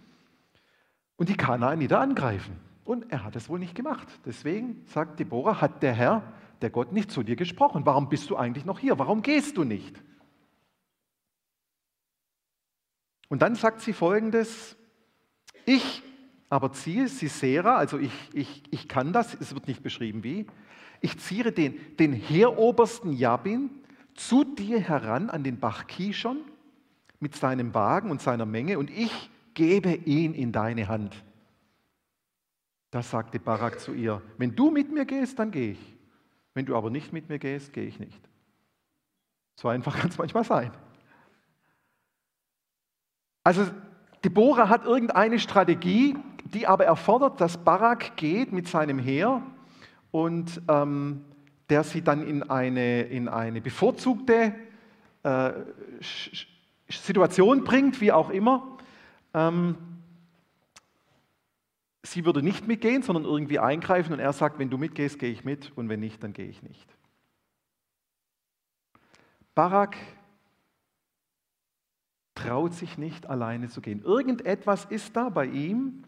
und 1.18 1.30
die 1.30 1.38
Kanaaniter 1.38 2.00
angreifen. 2.00 2.60
Und 2.84 3.12
er 3.12 3.24
hat 3.24 3.36
es 3.36 3.50
wohl 3.50 3.60
nicht 3.60 3.76
gemacht. 3.76 4.08
Deswegen 4.26 4.84
sagt 4.86 5.20
Deborah, 5.20 5.60
hat 5.60 5.82
der 5.82 5.94
Herr, 5.94 6.22
der 6.62 6.70
Gott, 6.70 6.92
nicht 6.92 7.12
zu 7.12 7.24
dir 7.24 7.36
gesprochen. 7.36 7.86
Warum 7.86 8.10
bist 8.10 8.30
du 8.30 8.36
eigentlich 8.36 8.66
noch 8.66 8.80
hier? 8.80 9.00
Warum 9.00 9.22
gehst 9.22 9.58
du 9.58 9.64
nicht? 9.64 10.00
Und 13.28 13.42
dann 13.42 13.56
sagt 13.56 13.82
sie 13.82 13.94
folgendes, 13.94 14.78
ich 15.66 16.04
aber 16.50 16.72
ziehe 16.74 17.08
Sisera, 17.08 17.78
also 17.78 17.98
ich, 17.98 18.14
ich, 18.34 18.64
ich 18.72 18.88
kann 18.88 19.14
das, 19.14 19.34
es 19.34 19.54
wird 19.54 19.68
nicht 19.68 19.84
beschrieben 19.84 20.24
wie, 20.24 20.46
ich 21.02 21.18
ziehe 21.20 21.52
den, 21.52 21.75
den 21.98 22.14
Heerobersten 22.14 23.14
Jabin 23.14 23.70
zu 24.14 24.44
dir 24.44 24.80
heran 24.80 25.30
an 25.30 25.44
den 25.44 25.60
Bach 25.60 25.88
Kishon 25.88 26.38
mit 27.20 27.36
seinem 27.36 27.74
Wagen 27.74 28.12
und 28.12 28.22
seiner 28.22 28.46
Menge 28.46 28.80
und 28.80 28.90
ich 28.90 29.30
gebe 29.54 29.94
ihn 29.94 30.34
in 30.34 30.52
deine 30.52 30.88
Hand. 30.88 31.16
Da 32.92 33.02
sagte 33.02 33.40
Barak 33.40 33.80
zu 33.80 33.94
ihr, 33.94 34.22
wenn 34.38 34.56
du 34.56 34.72
mit 34.72 34.92
mir 34.92 35.06
gehst, 35.06 35.38
dann 35.40 35.52
gehe 35.52 35.72
ich. 35.72 35.96
Wenn 36.54 36.66
du 36.66 36.75
aber 36.75 36.90
nicht 36.90 37.12
mit 37.12 37.28
mir 37.28 37.40
gehst, 37.40 37.74
gehe 37.74 37.86
ich 37.86 38.00
nicht. 38.00 38.22
So 39.56 39.68
einfach 39.68 39.98
kann 40.00 40.10
es 40.10 40.18
manchmal 40.18 40.44
sein. 40.44 40.72
Also 43.44 43.68
Deborah 44.24 44.70
hat 44.70 44.86
irgendeine 44.86 45.40
Strategie, 45.40 46.16
die 46.46 46.68
aber 46.68 46.86
erfordert, 46.86 47.42
dass 47.42 47.58
Barak 47.58 48.16
geht 48.16 48.52
mit 48.52 48.68
seinem 48.68 49.00
Heer 49.00 49.42
und 50.12 50.62
ähm, 50.68 51.25
der 51.70 51.84
sie 51.84 52.02
dann 52.02 52.25
in 52.25 52.44
eine, 52.44 53.02
in 53.04 53.28
eine 53.28 53.62
bevorzugte 53.62 54.54
äh, 55.24 55.54
Situation 56.88 57.64
bringt, 57.64 58.00
wie 58.00 58.12
auch 58.12 58.30
immer. 58.30 58.78
Ähm, 59.34 59.75
sie 62.04 62.25
würde 62.25 62.44
nicht 62.44 62.68
mitgehen, 62.68 63.02
sondern 63.02 63.25
irgendwie 63.25 63.60
eingreifen 63.60 64.14
und 64.14 64.20
er 64.20 64.34
sagt, 64.34 64.60
wenn 64.60 64.70
du 64.70 64.78
mitgehst, 64.78 65.18
gehe 65.18 65.32
ich 65.32 65.44
mit 65.44 65.72
und 65.75 65.90
wenn 65.90 66.00
nicht, 66.00 66.24
dann 66.24 66.34
gehe 66.34 66.48
ich 66.48 66.62
nicht. 66.62 66.88
Barak 69.56 69.98
traut 72.36 72.74
sich 72.74 72.98
nicht 72.98 73.28
alleine 73.28 73.70
zu 73.70 73.82
gehen. 73.82 74.04
Irgendetwas 74.04 74.86
ist 74.86 75.16
da 75.16 75.30
bei 75.30 75.46
ihm. 75.46 76.04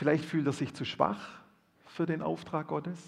Vielleicht 0.00 0.24
fühlt 0.24 0.46
er 0.46 0.54
sich 0.54 0.72
zu 0.72 0.86
schwach 0.86 1.28
für 1.84 2.06
den 2.06 2.22
Auftrag 2.22 2.68
Gottes, 2.68 2.98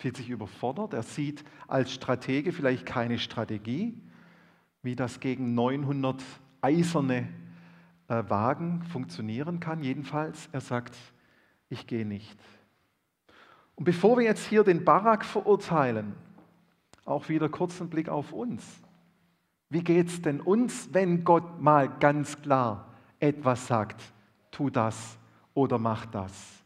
fühlt 0.00 0.16
sich 0.16 0.28
überfordert. 0.28 0.92
Er 0.92 1.04
sieht 1.04 1.44
als 1.68 1.92
Stratege 1.92 2.50
vielleicht 2.50 2.84
keine 2.84 3.16
Strategie, 3.20 3.96
wie 4.82 4.96
das 4.96 5.20
gegen 5.20 5.54
900 5.54 6.20
eiserne 6.62 7.28
äh, 8.08 8.24
Wagen 8.26 8.82
funktionieren 8.90 9.60
kann. 9.60 9.84
Jedenfalls, 9.84 10.48
er 10.50 10.60
sagt, 10.60 10.96
ich 11.68 11.86
gehe 11.86 12.04
nicht. 12.04 12.36
Und 13.76 13.84
bevor 13.84 14.18
wir 14.18 14.24
jetzt 14.24 14.48
hier 14.48 14.64
den 14.64 14.84
Barak 14.84 15.24
verurteilen, 15.24 16.16
auch 17.04 17.28
wieder 17.28 17.48
kurz 17.48 17.80
einen 17.80 17.88
Blick 17.88 18.08
auf 18.08 18.32
uns. 18.32 18.64
Wie 19.68 19.84
geht 19.84 20.08
es 20.08 20.20
denn 20.20 20.40
uns, 20.40 20.88
wenn 20.92 21.22
Gott 21.22 21.60
mal 21.62 21.88
ganz 22.00 22.42
klar 22.42 22.92
etwas 23.20 23.68
sagt, 23.68 24.02
tu 24.50 24.70
das 24.70 25.19
oder 25.54 25.78
mach 25.78 26.06
das? 26.06 26.62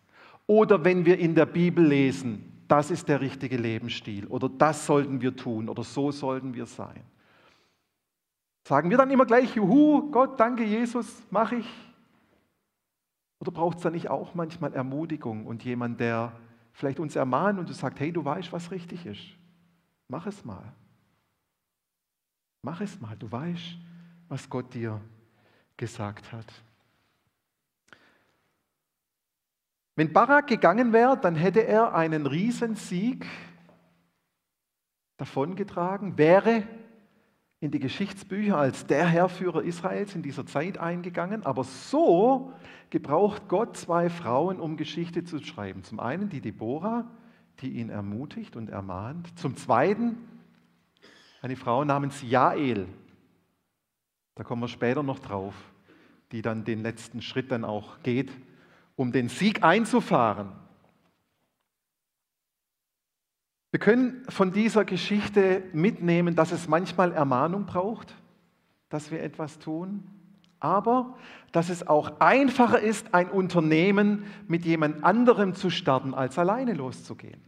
Oder 0.47 0.85
wenn 0.85 1.05
wir 1.05 1.19
in 1.19 1.35
der 1.35 1.47
Bibel 1.47 1.87
lesen, 1.87 2.63
das 2.69 2.91
ist 2.91 3.09
der 3.09 3.21
richtige 3.21 3.57
Lebensstil 3.57 4.27
oder 4.27 4.49
das 4.49 4.87
sollten 4.87 5.21
wir 5.21 5.37
tun 5.37 5.69
oder 5.69 5.85
so 5.85 6.11
sollten 6.11 6.55
wir 6.55 6.67
sein. 6.67 7.03
Sagen 8.67 8.89
wir 8.89 8.97
dann 8.97 9.11
immer 9.11 9.27
gleich, 9.27 9.55
Juhu, 9.55 10.11
Gott, 10.11 10.41
danke 10.41 10.65
Jesus, 10.65 11.23
mache 11.31 11.57
ich? 11.57 11.69
Oder 13.39 13.53
braucht 13.53 13.77
es 13.77 13.83
da 13.83 13.91
nicht 13.91 14.09
auch 14.09 14.35
manchmal 14.35 14.73
Ermutigung 14.73 15.47
und 15.47 15.65
jemand, 15.65 16.01
der 16.01 16.33
vielleicht 16.73 16.99
uns 16.99 17.15
ermahnt 17.15 17.59
und 17.59 17.69
du 17.69 17.75
sagst, 17.75 18.01
hey, 18.01 18.11
du 18.11 18.25
weißt, 18.25 18.53
was 18.53 18.71
richtig 18.71 19.05
ist. 19.05 19.23
Mach 20.09 20.27
es 20.27 20.45
mal. 20.45 20.73
Mach 22.63 22.81
es 22.81 22.99
mal, 23.01 23.17
du 23.17 23.31
weißt, 23.31 23.77
was 24.29 24.49
Gott 24.49 24.73
dir 24.73 24.99
gesagt 25.77 26.33
hat. 26.33 26.47
Wenn 29.97 30.13
Barak 30.13 30.49
gegangen 30.49 30.93
wäre, 30.93 31.17
dann 31.17 31.37
hätte 31.37 31.61
er 31.61 31.95
einen 31.95 32.27
Riesensieg 32.27 33.27
davongetragen, 35.17 36.19
wäre 36.19 36.65
in 37.61 37.71
die 37.71 37.79
Geschichtsbücher 37.79 38.59
als 38.59 38.87
der 38.87 39.07
Herrführer 39.07 39.63
Israels 39.63 40.15
in 40.15 40.23
dieser 40.23 40.45
Zeit 40.47 40.79
eingegangen. 40.79 41.47
Aber 41.47 41.65
so 41.65 42.53
gebraucht 42.91 43.49
Gott 43.49 43.77
zwei 43.77 44.11
Frauen, 44.11 44.61
um 44.61 44.77
Geschichte 44.77 45.25
zu 45.25 45.39
schreiben. 45.39 45.85
Zum 45.85 46.01
einen 46.01 46.29
die 46.29 46.41
Deborah, 46.41 47.07
die 47.61 47.71
ihn 47.71 47.89
ermutigt 47.89 48.57
und 48.57 48.69
ermahnt. 48.69 49.39
Zum 49.39 49.57
zweiten 49.57 50.19
eine 51.41 51.57
Frau 51.57 51.85
namens 51.85 52.23
Jael. 52.23 52.89
Da 54.35 54.45
kommen 54.45 54.63
wir 54.63 54.69
später 54.69 55.03
noch 55.03 55.21
drauf, 55.21 55.55
die 56.33 56.43
dann 56.43 56.65
den 56.65 56.83
letzten 56.83 57.23
Schritt 57.23 57.53
dann 57.53 57.65
auch 57.65 58.03
geht, 58.03 58.33
um 58.97 59.13
den 59.13 59.29
Sieg 59.29 59.63
einzufahren. 59.63 60.53
Wir 63.71 63.81
können 63.81 64.25
von 64.29 64.53
dieser 64.53 64.85
Geschichte 64.85 65.65
mitnehmen, 65.73 66.37
dass 66.37 66.53
es 66.53 66.69
manchmal 66.69 67.13
Ermahnung 67.13 67.67
braucht, 67.67 68.15
dass 68.89 69.11
wir 69.11 69.21
etwas 69.21 69.59
tun, 69.59 70.05
aber 70.61 71.19
dass 71.51 71.71
es 71.71 71.87
auch 71.87 72.21
einfacher 72.21 72.79
ist, 72.79 73.13
ein 73.13 73.29
Unternehmen 73.29 74.27
mit 74.47 74.65
jemand 74.65 75.03
anderem 75.03 75.55
zu 75.55 75.71
starten, 75.71 76.15
als 76.15 76.39
alleine 76.39 76.75
loszugehen. 76.75 77.43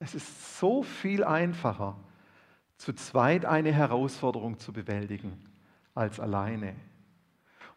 Es 0.00 0.14
ist 0.14 0.58
so 0.58 0.82
viel 0.82 1.24
einfacher, 1.24 1.96
zu 2.76 2.92
zweit 2.92 3.44
eine 3.44 3.72
Herausforderung 3.72 4.58
zu 4.58 4.72
bewältigen, 4.72 5.44
als 5.94 6.20
alleine. 6.20 6.74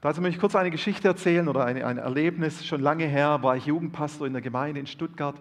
Dazu 0.01 0.21
möchte 0.21 0.35
ich 0.35 0.39
kurz 0.39 0.55
eine 0.55 0.71
Geschichte 0.71 1.09
erzählen 1.09 1.47
oder 1.49 1.65
ein, 1.65 1.83
ein 1.83 1.97
Erlebnis. 1.97 2.65
Schon 2.65 2.81
lange 2.81 3.05
her 3.05 3.43
war 3.43 3.57
ich 3.57 3.65
Jugendpastor 3.65 4.27
in 4.27 4.33
der 4.33 4.41
Gemeinde 4.41 4.79
in 4.79 4.87
Stuttgart, 4.87 5.35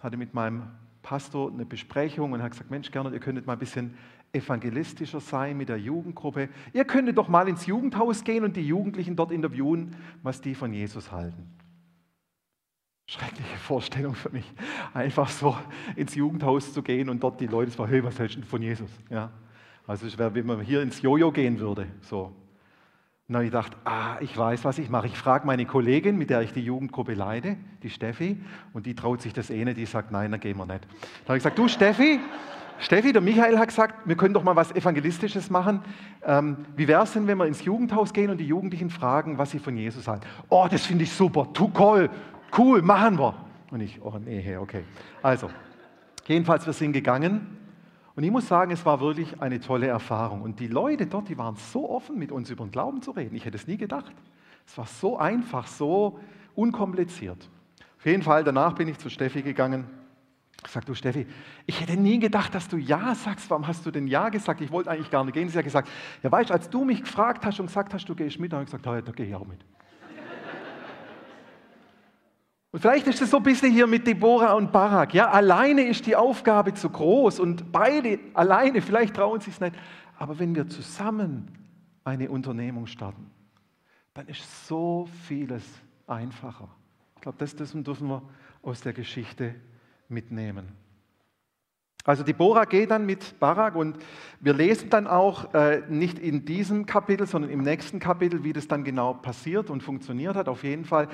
hatte 0.00 0.16
mit 0.16 0.34
meinem 0.34 0.64
Pastor 1.02 1.52
eine 1.52 1.64
Besprechung 1.64 2.32
und 2.32 2.42
hat 2.42 2.50
gesagt, 2.50 2.70
Mensch, 2.70 2.90
Gernot, 2.90 3.12
ihr 3.12 3.20
könntet 3.20 3.46
mal 3.46 3.52
ein 3.52 3.58
bisschen 3.60 3.94
evangelistischer 4.32 5.20
sein 5.20 5.56
mit 5.56 5.68
der 5.68 5.76
Jugendgruppe. 5.76 6.48
Ihr 6.72 6.84
könntet 6.84 7.16
doch 7.16 7.28
mal 7.28 7.46
ins 7.48 7.66
Jugendhaus 7.66 8.24
gehen 8.24 8.42
und 8.44 8.56
die 8.56 8.66
Jugendlichen 8.66 9.14
dort 9.14 9.30
interviewen, 9.30 9.94
was 10.22 10.40
die 10.40 10.54
von 10.54 10.72
Jesus 10.72 11.12
halten. 11.12 11.48
Schreckliche 13.06 13.56
Vorstellung 13.58 14.14
für 14.14 14.30
mich, 14.30 14.50
einfach 14.94 15.28
so 15.28 15.56
ins 15.94 16.14
Jugendhaus 16.14 16.72
zu 16.72 16.82
gehen 16.82 17.08
und 17.08 17.22
dort 17.22 17.40
die 17.40 17.46
Leute 17.46 17.70
zu 17.70 17.76
fragen, 17.76 17.90
hey, 17.90 18.04
was 18.04 18.18
hältst 18.18 18.38
du 18.38 18.42
von 18.42 18.62
Jesus? 18.62 18.90
Ja. 19.10 19.30
Also 19.86 20.06
es 20.06 20.16
wäre, 20.18 20.34
wenn 20.34 20.46
man 20.46 20.60
hier 20.60 20.82
ins 20.82 21.02
Jojo 21.02 21.30
gehen 21.30 21.58
würde. 21.60 21.86
So. 22.00 22.32
Und 23.32 23.36
dann 23.36 23.46
habe 23.50 23.62
ich 23.62 23.70
gedacht, 23.70 23.76
ah, 23.86 24.16
ich 24.20 24.36
weiß, 24.36 24.62
was 24.66 24.76
ich 24.76 24.90
mache. 24.90 25.06
Ich 25.06 25.16
frage 25.16 25.46
meine 25.46 25.64
Kollegin, 25.64 26.18
mit 26.18 26.28
der 26.28 26.42
ich 26.42 26.52
die 26.52 26.60
Jugendgruppe 26.60 27.14
leite, 27.14 27.56
die 27.82 27.88
Steffi, 27.88 28.38
und 28.74 28.84
die 28.84 28.94
traut 28.94 29.22
sich 29.22 29.32
das 29.32 29.48
eh 29.48 29.64
nicht, 29.64 29.78
die 29.78 29.86
sagt, 29.86 30.12
nein, 30.12 30.32
dann 30.32 30.38
gehen 30.38 30.58
wir 30.58 30.66
nicht. 30.66 30.84
Dann 30.84 31.28
habe 31.28 31.38
ich 31.38 31.42
gesagt, 31.42 31.58
du 31.58 31.66
Steffi, 31.66 32.20
Steffi, 32.78 33.10
der 33.10 33.22
Michael 33.22 33.58
hat 33.58 33.68
gesagt, 33.68 34.06
wir 34.06 34.16
können 34.16 34.34
doch 34.34 34.42
mal 34.44 34.54
was 34.54 34.72
Evangelistisches 34.72 35.48
machen. 35.48 35.80
Ähm, 36.26 36.58
wie 36.76 36.86
wäre 36.86 37.04
es 37.04 37.14
denn, 37.14 37.26
wenn 37.26 37.38
wir 37.38 37.46
ins 37.46 37.64
Jugendhaus 37.64 38.12
gehen 38.12 38.28
und 38.28 38.36
die 38.36 38.46
Jugendlichen 38.46 38.90
fragen, 38.90 39.38
was 39.38 39.52
sie 39.52 39.60
von 39.60 39.78
Jesus 39.78 40.06
halten? 40.06 40.26
Oh, 40.50 40.66
das 40.70 40.84
finde 40.84 41.04
ich 41.04 41.12
super, 41.12 41.50
too 41.54 41.72
cool, 41.78 42.10
cool, 42.58 42.82
machen 42.82 43.18
wir. 43.18 43.34
Und 43.70 43.80
ich, 43.80 43.98
oh 44.02 44.18
nee, 44.22 44.58
okay. 44.58 44.84
Also, 45.22 45.48
jedenfalls, 46.26 46.66
wir 46.66 46.74
sind 46.74 46.92
gegangen 46.92 47.61
und 48.14 48.24
ich 48.24 48.30
muss 48.30 48.46
sagen, 48.46 48.70
es 48.72 48.84
war 48.84 49.00
wirklich 49.00 49.40
eine 49.40 49.58
tolle 49.58 49.86
Erfahrung. 49.86 50.42
Und 50.42 50.60
die 50.60 50.66
Leute 50.66 51.06
dort, 51.06 51.28
die 51.28 51.38
waren 51.38 51.56
so 51.56 51.88
offen, 51.88 52.18
mit 52.18 52.30
uns 52.30 52.50
über 52.50 52.64
den 52.64 52.70
Glauben 52.70 53.00
zu 53.00 53.12
reden. 53.12 53.34
Ich 53.34 53.44
hätte 53.44 53.56
es 53.56 53.66
nie 53.66 53.78
gedacht. 53.78 54.12
Es 54.66 54.76
war 54.76 54.86
so 54.86 55.18
einfach, 55.18 55.66
so 55.66 56.18
unkompliziert. 56.54 57.48
Auf 57.98 58.06
jeden 58.06 58.22
Fall, 58.22 58.44
danach 58.44 58.74
bin 58.74 58.88
ich 58.88 58.98
zu 58.98 59.08
Steffi 59.08 59.42
gegangen. 59.42 59.86
Ich 60.64 60.70
sagte, 60.70 60.88
du 60.88 60.94
Steffi, 60.94 61.26
ich 61.66 61.80
hätte 61.80 61.96
nie 61.96 62.18
gedacht, 62.18 62.54
dass 62.54 62.68
du 62.68 62.76
Ja 62.76 63.14
sagst. 63.14 63.48
Warum 63.50 63.66
hast 63.66 63.84
du 63.86 63.90
denn 63.90 64.06
Ja 64.06 64.28
gesagt? 64.28 64.60
Ich 64.60 64.70
wollte 64.70 64.90
eigentlich 64.90 65.10
gar 65.10 65.24
nicht 65.24 65.34
gehen. 65.34 65.48
Sie 65.48 65.56
hat 65.56 65.64
gesagt, 65.64 65.88
ja 66.22 66.30
weißt 66.30 66.50
du, 66.50 66.54
als 66.54 66.68
du 66.68 66.84
mich 66.84 67.02
gefragt 67.02 67.44
hast 67.46 67.58
und 67.60 67.66
gesagt 67.66 67.94
hast, 67.94 68.08
du 68.08 68.14
gehst 68.14 68.38
mit, 68.38 68.52
dann 68.52 68.58
habe 68.58 68.64
ich 68.64 68.70
gesagt, 68.70 68.86
ja, 68.86 69.00
da 69.00 69.12
gehe 69.12 69.26
ich 69.26 69.34
auch 69.34 69.46
mit. 69.46 69.64
Und 72.72 72.80
vielleicht 72.80 73.06
ist 73.06 73.20
es 73.20 73.30
so 73.30 73.36
ein 73.36 73.42
bisschen 73.42 73.70
hier 73.70 73.86
mit 73.86 74.06
Deborah 74.06 74.54
und 74.54 74.72
Barak. 74.72 75.12
Ja, 75.12 75.30
alleine 75.30 75.82
ist 75.82 76.06
die 76.06 76.16
Aufgabe 76.16 76.72
zu 76.72 76.88
groß 76.88 77.38
und 77.38 77.70
beide 77.70 78.18
alleine, 78.32 78.80
vielleicht 78.80 79.14
trauen 79.14 79.40
sie 79.40 79.50
es 79.50 79.60
nicht. 79.60 79.76
Aber 80.18 80.38
wenn 80.38 80.54
wir 80.54 80.66
zusammen 80.66 81.48
eine 82.02 82.30
Unternehmung 82.30 82.86
starten, 82.86 83.30
dann 84.14 84.26
ist 84.26 84.66
so 84.66 85.06
vieles 85.28 85.62
einfacher. 86.06 86.68
Ich 87.16 87.20
glaube, 87.20 87.36
das, 87.38 87.54
das 87.54 87.72
dürfen 87.72 88.08
wir 88.08 88.22
aus 88.62 88.80
der 88.80 88.94
Geschichte 88.94 89.54
mitnehmen. 90.08 90.68
Also 92.04 92.24
Deborah 92.24 92.64
geht 92.64 92.90
dann 92.90 93.06
mit 93.06 93.38
Barak 93.38 93.76
und 93.76 93.98
wir 94.40 94.54
lesen 94.54 94.90
dann 94.90 95.06
auch 95.06 95.54
äh, 95.54 95.82
nicht 95.88 96.18
in 96.18 96.44
diesem 96.44 96.86
Kapitel, 96.86 97.26
sondern 97.26 97.50
im 97.50 97.60
nächsten 97.60 98.00
Kapitel, 98.00 98.42
wie 98.42 98.52
das 98.52 98.66
dann 98.66 98.82
genau 98.82 99.14
passiert 99.14 99.70
und 99.70 99.82
funktioniert 99.82 100.34
hat. 100.34 100.48
Auf 100.48 100.64
jeden 100.64 100.84
Fall 100.84 101.08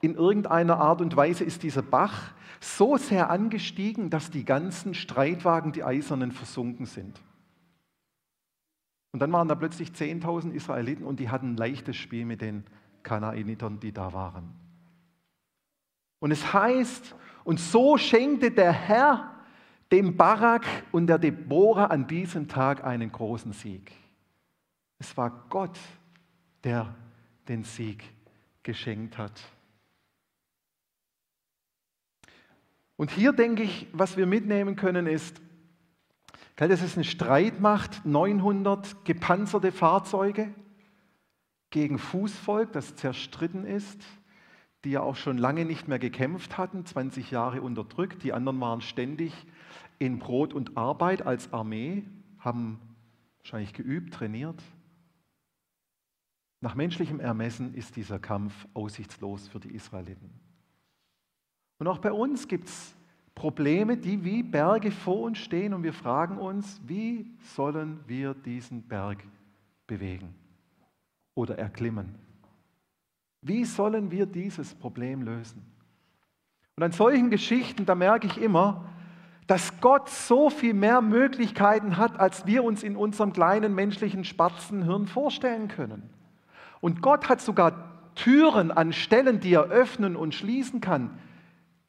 in 0.00 0.14
irgendeiner 0.14 0.78
Art 0.78 1.00
und 1.00 1.16
Weise 1.16 1.44
ist 1.44 1.62
dieser 1.62 1.82
Bach 1.82 2.32
so 2.60 2.96
sehr 2.96 3.30
angestiegen, 3.30 4.10
dass 4.10 4.30
die 4.30 4.44
ganzen 4.44 4.94
Streitwagen, 4.94 5.72
die 5.72 5.84
eisernen, 5.84 6.32
versunken 6.32 6.86
sind. 6.86 7.20
Und 9.12 9.20
dann 9.20 9.32
waren 9.32 9.48
da 9.48 9.54
plötzlich 9.54 9.90
10.000 9.90 10.52
Israeliten 10.52 11.04
und 11.04 11.20
die 11.20 11.30
hatten 11.30 11.52
ein 11.52 11.56
leichtes 11.56 11.96
Spiel 11.96 12.24
mit 12.24 12.40
den 12.40 12.64
Kanaanitern, 13.02 13.80
die 13.80 13.92
da 13.92 14.12
waren. 14.12 14.50
Und 16.20 16.30
es 16.30 16.52
heißt, 16.52 17.14
und 17.44 17.58
so 17.58 17.96
schenkte 17.96 18.50
der 18.50 18.72
Herr 18.72 19.34
dem 19.90 20.16
Barak 20.16 20.64
und 20.92 21.08
der 21.08 21.18
Deborah 21.18 21.86
an 21.86 22.06
diesem 22.06 22.46
Tag 22.46 22.84
einen 22.84 23.10
großen 23.10 23.52
Sieg. 23.52 23.90
Es 24.98 25.16
war 25.16 25.46
Gott, 25.48 25.78
der 26.62 26.94
den 27.48 27.64
Sieg 27.64 28.04
geschenkt 28.62 29.18
hat. 29.18 29.40
Und 33.00 33.10
hier 33.10 33.32
denke 33.32 33.62
ich, 33.62 33.86
was 33.94 34.18
wir 34.18 34.26
mitnehmen 34.26 34.76
können, 34.76 35.06
ist, 35.06 35.40
dass 36.56 36.82
es 36.82 36.96
eine 36.96 37.04
Streitmacht, 37.04 38.04
900 38.04 39.06
gepanzerte 39.06 39.72
Fahrzeuge 39.72 40.52
gegen 41.70 41.98
Fußvolk, 41.98 42.70
das 42.72 42.96
zerstritten 42.96 43.64
ist, 43.64 44.04
die 44.84 44.90
ja 44.90 45.00
auch 45.00 45.16
schon 45.16 45.38
lange 45.38 45.64
nicht 45.64 45.88
mehr 45.88 45.98
gekämpft 45.98 46.58
hatten, 46.58 46.84
20 46.84 47.30
Jahre 47.30 47.62
unterdrückt. 47.62 48.22
Die 48.22 48.34
anderen 48.34 48.60
waren 48.60 48.82
ständig 48.82 49.32
in 49.98 50.18
Brot 50.18 50.52
und 50.52 50.76
Arbeit 50.76 51.22
als 51.22 51.54
Armee, 51.54 52.04
haben 52.38 52.82
wahrscheinlich 53.38 53.72
geübt, 53.72 54.12
trainiert. 54.12 54.62
Nach 56.60 56.74
menschlichem 56.74 57.18
Ermessen 57.18 57.72
ist 57.72 57.96
dieser 57.96 58.18
Kampf 58.18 58.68
aussichtslos 58.74 59.48
für 59.48 59.58
die 59.58 59.74
Israeliten. 59.74 60.49
Und 61.80 61.88
auch 61.88 61.98
bei 61.98 62.12
uns 62.12 62.46
gibt 62.46 62.68
es 62.68 62.94
Probleme, 63.34 63.96
die 63.96 64.22
wie 64.22 64.42
Berge 64.42 64.90
vor 64.90 65.22
uns 65.22 65.38
stehen 65.38 65.72
und 65.72 65.82
wir 65.82 65.94
fragen 65.94 66.36
uns, 66.36 66.78
wie 66.86 67.26
sollen 67.54 68.00
wir 68.06 68.34
diesen 68.34 68.82
Berg 68.82 69.24
bewegen 69.86 70.34
oder 71.34 71.58
erklimmen? 71.58 72.16
Wie 73.40 73.64
sollen 73.64 74.10
wir 74.10 74.26
dieses 74.26 74.74
Problem 74.74 75.22
lösen? 75.22 75.64
Und 76.76 76.82
an 76.82 76.92
solchen 76.92 77.30
Geschichten, 77.30 77.86
da 77.86 77.94
merke 77.94 78.26
ich 78.26 78.36
immer, 78.36 78.84
dass 79.46 79.80
Gott 79.80 80.10
so 80.10 80.50
viel 80.50 80.74
mehr 80.74 81.00
Möglichkeiten 81.00 81.96
hat, 81.96 82.20
als 82.20 82.44
wir 82.44 82.62
uns 82.62 82.82
in 82.82 82.94
unserem 82.94 83.32
kleinen 83.32 83.74
menschlichen 83.74 84.24
Spatzenhirn 84.24 85.06
vorstellen 85.06 85.68
können. 85.68 86.10
Und 86.82 87.00
Gott 87.00 87.30
hat 87.30 87.40
sogar 87.40 88.12
Türen 88.16 88.70
an 88.70 88.92
Stellen, 88.92 89.40
die 89.40 89.54
er 89.54 89.70
öffnen 89.70 90.14
und 90.14 90.34
schließen 90.34 90.82
kann, 90.82 91.18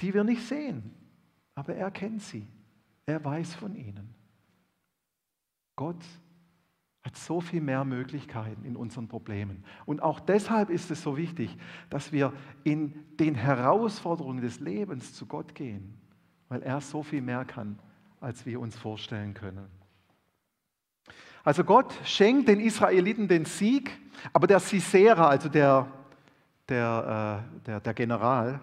die 0.01 0.13
wir 0.13 0.23
nicht 0.23 0.43
sehen. 0.47 0.93
Aber 1.55 1.75
er 1.75 1.91
kennt 1.91 2.21
sie. 2.21 2.47
Er 3.05 3.23
weiß 3.23 3.55
von 3.55 3.75
ihnen. 3.75 4.15
Gott 5.75 6.03
hat 7.03 7.15
so 7.15 7.41
viel 7.41 7.61
mehr 7.61 7.83
Möglichkeiten 7.83 8.63
in 8.63 8.75
unseren 8.75 9.07
Problemen. 9.07 9.63
Und 9.85 10.01
auch 10.01 10.19
deshalb 10.19 10.69
ist 10.69 10.91
es 10.91 11.01
so 11.01 11.17
wichtig, 11.17 11.57
dass 11.89 12.11
wir 12.11 12.31
in 12.63 12.93
den 13.17 13.33
Herausforderungen 13.33 14.41
des 14.41 14.59
Lebens 14.59 15.13
zu 15.13 15.25
Gott 15.25 15.55
gehen, 15.55 15.97
weil 16.47 16.61
er 16.61 16.79
so 16.79 17.01
viel 17.01 17.21
mehr 17.21 17.43
kann, 17.45 17.79
als 18.19 18.45
wir 18.45 18.59
uns 18.59 18.77
vorstellen 18.77 19.33
können. 19.33 19.67
Also 21.43 21.63
Gott 21.63 21.91
schenkt 22.03 22.47
den 22.47 22.59
Israeliten 22.59 23.27
den 23.27 23.45
Sieg, 23.45 23.97
aber 24.31 24.45
der 24.45 24.59
Sisera, 24.59 25.27
also 25.27 25.49
der, 25.49 25.87
der, 26.69 27.47
äh, 27.57 27.61
der, 27.65 27.79
der 27.79 27.93
General, 27.95 28.61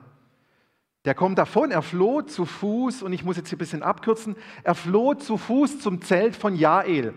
der 1.08 1.14
kommt 1.14 1.38
davon, 1.38 1.70
er 1.70 1.80
floh 1.80 2.20
zu 2.20 2.44
Fuß, 2.44 3.02
und 3.02 3.14
ich 3.14 3.24
muss 3.24 3.38
jetzt 3.38 3.48
hier 3.48 3.56
ein 3.56 3.58
bisschen 3.58 3.82
abkürzen, 3.82 4.36
er 4.62 4.74
floh 4.74 5.14
zu 5.14 5.38
Fuß 5.38 5.80
zum 5.80 6.02
Zelt 6.02 6.36
von 6.36 6.54
Jael. 6.54 7.14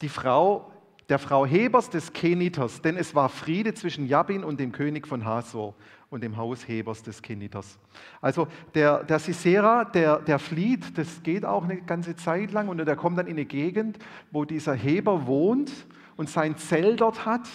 die 0.00 0.08
Frau, 0.08 0.72
der 1.08 1.20
Frau 1.20 1.46
Hebers 1.46 1.88
des 1.88 2.12
Keniters, 2.12 2.82
denn 2.82 2.96
es 2.96 3.14
war 3.14 3.28
Friede 3.28 3.74
zwischen 3.74 4.08
Jabin 4.08 4.42
und 4.42 4.58
dem 4.58 4.72
König 4.72 5.06
von 5.06 5.24
Hasor 5.24 5.76
und 6.10 6.24
dem 6.24 6.36
Haus 6.36 6.66
Hebers 6.66 7.04
des 7.04 7.22
Keniters. 7.22 7.78
Also 8.20 8.48
der, 8.74 9.04
der 9.04 9.20
Sisera, 9.20 9.84
der, 9.84 10.18
der 10.18 10.40
flieht, 10.40 10.98
das 10.98 11.22
geht 11.22 11.44
auch 11.44 11.62
eine 11.62 11.80
ganze 11.82 12.16
Zeit 12.16 12.50
lang 12.50 12.66
und 12.66 12.78
der 12.78 12.96
kommt 12.96 13.18
dann 13.18 13.28
in 13.28 13.34
eine 13.36 13.44
Gegend, 13.44 14.00
wo 14.32 14.44
dieser 14.44 14.74
Heber 14.74 15.28
wohnt 15.28 15.70
und 16.16 16.28
sein 16.28 16.56
Zelt 16.56 17.02
dort 17.02 17.24
hat. 17.24 17.48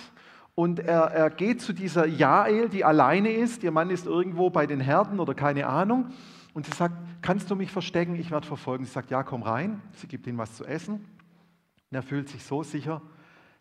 Und 0.60 0.80
er, 0.80 1.02
er 1.12 1.30
geht 1.30 1.62
zu 1.62 1.72
dieser 1.72 2.08
Jael, 2.08 2.68
die 2.68 2.84
alleine 2.84 3.30
ist. 3.30 3.62
Ihr 3.62 3.70
Mann 3.70 3.92
ist 3.92 4.08
irgendwo 4.08 4.50
bei 4.50 4.66
den 4.66 4.80
Herden 4.80 5.20
oder 5.20 5.36
keine 5.36 5.68
Ahnung. 5.68 6.08
Und 6.56 6.66
sie 6.66 6.72
sagt, 6.72 6.96
kannst 7.22 7.52
du 7.52 7.56
mich 7.56 7.72
verstecken? 7.72 8.16
Ich 8.16 8.32
werde 8.32 8.48
verfolgen. 8.48 8.84
Sie 8.84 8.90
sagt, 8.90 9.12
ja, 9.12 9.22
komm 9.22 9.44
rein. 9.44 9.84
Sie 9.94 10.08
gibt 10.08 10.26
ihm 10.26 10.40
was 10.40 10.56
zu 10.56 10.66
essen. 10.66 10.94
Und 10.96 11.96
er 11.96 12.02
fühlt 12.02 12.28
sich 12.28 12.44
so 12.44 12.64
sicher, 12.64 13.04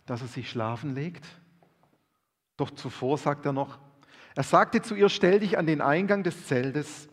dass 0.06 0.22
er 0.22 0.28
sich 0.28 0.48
schlafen 0.48 0.94
legt. 0.94 1.26
Doch 2.56 2.70
zuvor 2.70 3.18
sagt 3.18 3.44
er 3.44 3.52
noch, 3.52 3.78
er 4.35 4.44
sagte 4.44 4.80
zu 4.80 4.94
ihr, 4.94 5.11
stell 5.11 5.40
dich 5.40 5.59
an 5.59 5.66
den 5.66 5.82
Eingang 5.82 6.22
des 6.22 6.46
Zeltes. 6.46 7.11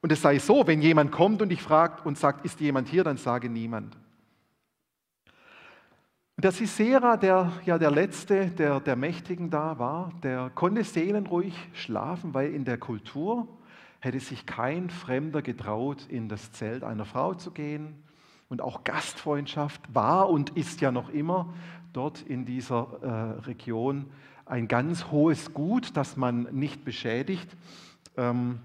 Und 0.00 0.12
es 0.12 0.22
sei 0.22 0.38
so, 0.38 0.64
wenn 0.68 0.80
jemand 0.80 1.10
kommt 1.10 1.42
und 1.42 1.48
dich 1.48 1.60
fragt 1.60 2.06
und 2.06 2.18
sagt, 2.18 2.44
ist 2.44 2.60
jemand 2.60 2.86
hier, 2.86 3.02
dann 3.02 3.16
sage 3.16 3.50
niemand. 3.50 3.96
Und 6.36 6.44
der 6.44 6.52
Sisera, 6.52 7.16
der 7.16 7.50
ja 7.64 7.78
der 7.78 7.90
letzte 7.90 8.48
der, 8.50 8.80
der 8.80 8.94
Mächtigen 8.94 9.48
da 9.48 9.78
war, 9.78 10.12
der 10.22 10.50
konnte 10.54 10.84
seelenruhig 10.84 11.56
schlafen, 11.72 12.34
weil 12.34 12.52
in 12.52 12.66
der 12.66 12.76
Kultur 12.76 13.48
hätte 14.00 14.20
sich 14.20 14.44
kein 14.44 14.90
Fremder 14.90 15.40
getraut, 15.40 16.06
in 16.10 16.28
das 16.28 16.52
Zelt 16.52 16.84
einer 16.84 17.06
Frau 17.06 17.32
zu 17.32 17.52
gehen. 17.52 18.02
Und 18.50 18.60
auch 18.60 18.84
Gastfreundschaft 18.84 19.80
war 19.94 20.28
und 20.28 20.50
ist 20.50 20.82
ja 20.82 20.92
noch 20.92 21.08
immer 21.08 21.54
dort 21.94 22.20
in 22.20 22.44
dieser 22.44 22.98
äh, 23.02 23.40
Region 23.46 24.04
ein 24.44 24.68
ganz 24.68 25.10
hohes 25.10 25.54
Gut, 25.54 25.96
das 25.96 26.18
man 26.18 26.42
nicht 26.52 26.84
beschädigt. 26.84 27.56
Ähm, 28.18 28.60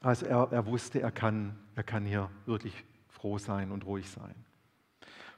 also 0.00 0.24
er, 0.24 0.48
er 0.50 0.64
wusste, 0.64 1.02
er 1.02 1.12
kann, 1.12 1.58
er 1.74 1.82
kann 1.82 2.06
hier 2.06 2.30
wirklich 2.46 2.84
froh 3.08 3.36
sein 3.36 3.70
und 3.70 3.84
ruhig 3.84 4.10
sein. 4.10 4.34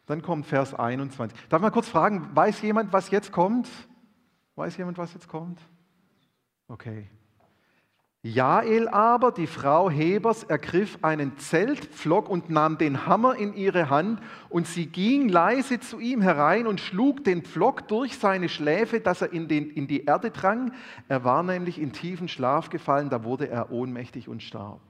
Dann 0.06 0.22
kommt 0.22 0.46
Vers 0.46 0.74
21. 0.74 1.38
Darf 1.48 1.62
mal 1.62 1.70
kurz 1.70 1.88
fragen, 1.88 2.30
weiß 2.34 2.60
jemand, 2.62 2.92
was 2.92 3.10
jetzt 3.10 3.32
kommt? 3.32 3.68
Weiß 4.54 4.76
jemand, 4.76 4.98
was 4.98 5.14
jetzt 5.14 5.28
kommt? 5.28 5.60
Okay. 6.68 7.08
Jael 8.26 8.88
aber, 8.88 9.32
die 9.32 9.46
Frau 9.46 9.90
Hebers, 9.90 10.44
ergriff 10.44 10.98
einen 11.02 11.36
Zeltpflock 11.36 12.30
und 12.30 12.48
nahm 12.48 12.78
den 12.78 13.04
Hammer 13.04 13.36
in 13.36 13.52
ihre 13.52 13.90
Hand 13.90 14.18
und 14.48 14.66
sie 14.66 14.86
ging 14.86 15.28
leise 15.28 15.78
zu 15.78 16.00
ihm 16.00 16.22
herein 16.22 16.66
und 16.66 16.80
schlug 16.80 17.22
den 17.22 17.42
Pflock 17.42 17.86
durch 17.86 18.16
seine 18.16 18.48
Schläfe, 18.48 19.00
dass 19.00 19.20
er 19.20 19.30
in, 19.34 19.46
den, 19.46 19.68
in 19.68 19.88
die 19.88 20.06
Erde 20.06 20.30
drang. 20.30 20.72
Er 21.06 21.22
war 21.24 21.42
nämlich 21.42 21.78
in 21.78 21.92
tiefen 21.92 22.28
Schlaf 22.28 22.70
gefallen, 22.70 23.10
da 23.10 23.24
wurde 23.24 23.50
er 23.50 23.70
ohnmächtig 23.70 24.26
und 24.26 24.42
starb. 24.42 24.80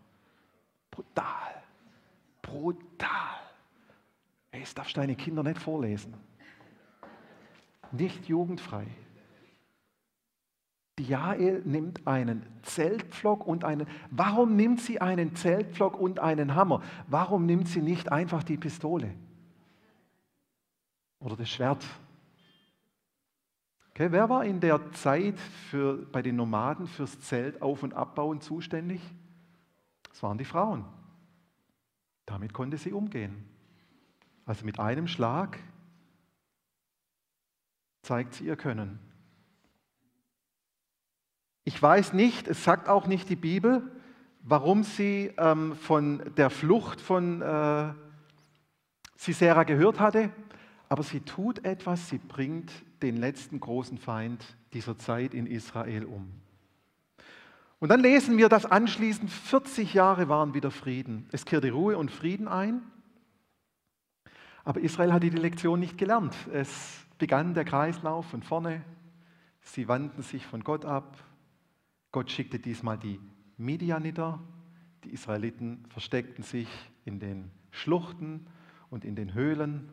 Brutal, 0.93 1.65
brutal. 2.41 3.34
Hey, 4.55 4.61
das 4.61 4.73
darfst 4.73 4.97
du 4.97 5.01
deine 5.01 5.17
Kinder 5.17 5.43
nicht 5.43 5.61
vorlesen. 5.61 6.15
Nicht 7.91 8.29
jugendfrei. 8.29 8.87
Die 10.97 11.03
Jael 11.03 11.63
nimmt 11.65 12.07
einen 12.07 12.47
Zeltpflock 12.63 13.49
und 13.49 13.65
einen. 13.65 13.89
Warum 14.13 14.55
nimmt 14.55 14.81
sie 14.81 15.01
einen 15.01 15.35
Zeltpflock 15.35 15.99
und 15.99 16.21
einen 16.21 16.55
Hammer? 16.55 16.83
Warum 17.09 17.47
nimmt 17.47 17.67
sie 17.67 17.83
nicht 17.83 18.13
einfach 18.13 18.45
die 18.45 18.57
Pistole? 18.57 19.13
Oder 21.19 21.35
das 21.35 21.51
Schwert? 21.51 21.85
Okay, 23.91 24.13
wer 24.13 24.29
war 24.29 24.45
in 24.45 24.61
der 24.61 24.93
Zeit 24.93 25.41
für, 25.69 25.97
bei 26.13 26.23
den 26.23 26.37
Nomaden 26.37 26.87
fürs 26.87 27.19
Zelt 27.23 27.61
auf- 27.61 27.83
und 27.83 27.95
abbauen 27.95 28.41
zuständig? 28.41 29.01
Das 30.11 30.23
waren 30.23 30.39
die 30.39 30.45
Frauen. 30.45 30.85
Damit 32.25 32.53
konnte 32.53 32.79
sie 32.79 32.93
umgehen. 32.93 33.53
Also 34.47 34.65
mit 34.65 34.79
einem 34.79 35.09
Schlag 35.09 35.59
zeigt 38.03 38.35
sie 38.35 38.45
ihr 38.45 38.57
Können. 38.57 38.99
Ich 41.65 41.81
weiß 41.81 42.13
nicht, 42.13 42.47
es 42.47 42.63
sagt 42.63 42.89
auch 42.89 43.07
nicht 43.07 43.31
die 43.31 43.37
Bibel, 43.37 43.83
warum 44.43 44.85
sie 44.85 45.33
ähm, 45.39 45.75
von 45.77 46.23
der 46.37 46.51
Flucht 46.51 47.01
von 47.01 47.41
äh, 47.41 47.95
Sisera 49.17 49.65
gehört 49.65 49.99
hatte, 49.99 50.31
aber 50.91 51.03
sie 51.03 51.21
tut 51.21 51.65
etwas, 51.65 52.11
sie 52.11 52.19
bringt 52.19 52.71
den 53.01 53.17
letzten 53.17 53.59
großen 53.59 53.97
Feind 53.97 54.45
dieser 54.75 54.99
Zeit 54.99 55.33
in 55.33 55.47
Israel 55.47 56.05
um. 56.05 56.31
Und 57.79 57.89
dann 57.89 58.01
lesen 58.01 58.37
wir, 58.37 58.51
dass 58.51 58.67
anschließend 58.67 59.31
40 59.31 59.95
Jahre 59.95 60.29
waren 60.29 60.53
wieder 60.53 60.71
Frieden. 60.71 61.29
Es 61.33 61.47
kehrte 61.47 61.71
Ruhe 61.71 61.97
und 61.97 62.11
Frieden 62.11 62.49
ein. 62.49 62.83
Aber 64.65 64.81
Israel 64.81 65.13
hatte 65.13 65.31
die 65.31 65.37
Lektion 65.37 65.79
nicht 65.79 65.99
gelernt. 65.99 66.35
Es 66.53 67.05
begann 67.19 67.55
der 67.55 67.65
Kreislauf 67.65 68.27
von 68.27 68.43
vorne. 68.43 68.83
Sie 69.61 69.89
wandten 69.89 70.23
sich 70.23 70.47
von 70.47 70.65
Gott 70.65 70.85
ab. 70.85 71.19
Gott 72.13 72.31
schickte 72.31 72.59
diesmal 72.59 72.99
die 72.99 73.21
Midianiter. 73.57 74.41
Die 75.05 75.11
Israeliten 75.11 75.85
versteckten 75.91 76.45
sich 76.45 76.69
in 77.05 77.21
den 77.21 77.51
Schluchten 77.71 78.47
und 78.91 79.05
in 79.05 79.17
den 79.17 79.35
Höhlen. 79.35 79.91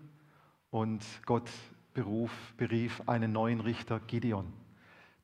Und 0.70 1.04
Gott 1.26 1.50
beruf, 1.94 2.32
berief 2.56 3.02
einen 3.08 3.34
neuen 3.34 3.60
Richter, 3.60 4.00
Gideon. 4.00 4.54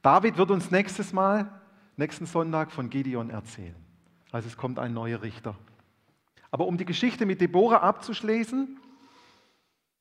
David 0.01 0.37
wird 0.37 0.51
uns 0.51 0.71
nächstes 0.71 1.13
Mal, 1.13 1.49
nächsten 1.95 2.25
Sonntag 2.25 2.71
von 2.71 2.89
Gideon 2.89 3.29
erzählen. 3.29 3.75
Also 4.31 4.47
es 4.47 4.57
kommt 4.57 4.77
ein 4.77 4.93
neuer 4.93 5.21
Richter. 5.21 5.55
Aber 6.51 6.67
um 6.67 6.77
die 6.77 6.85
Geschichte 6.85 7.25
mit 7.25 7.39
Deborah 7.39 7.77
abzuschließen, 7.77 8.77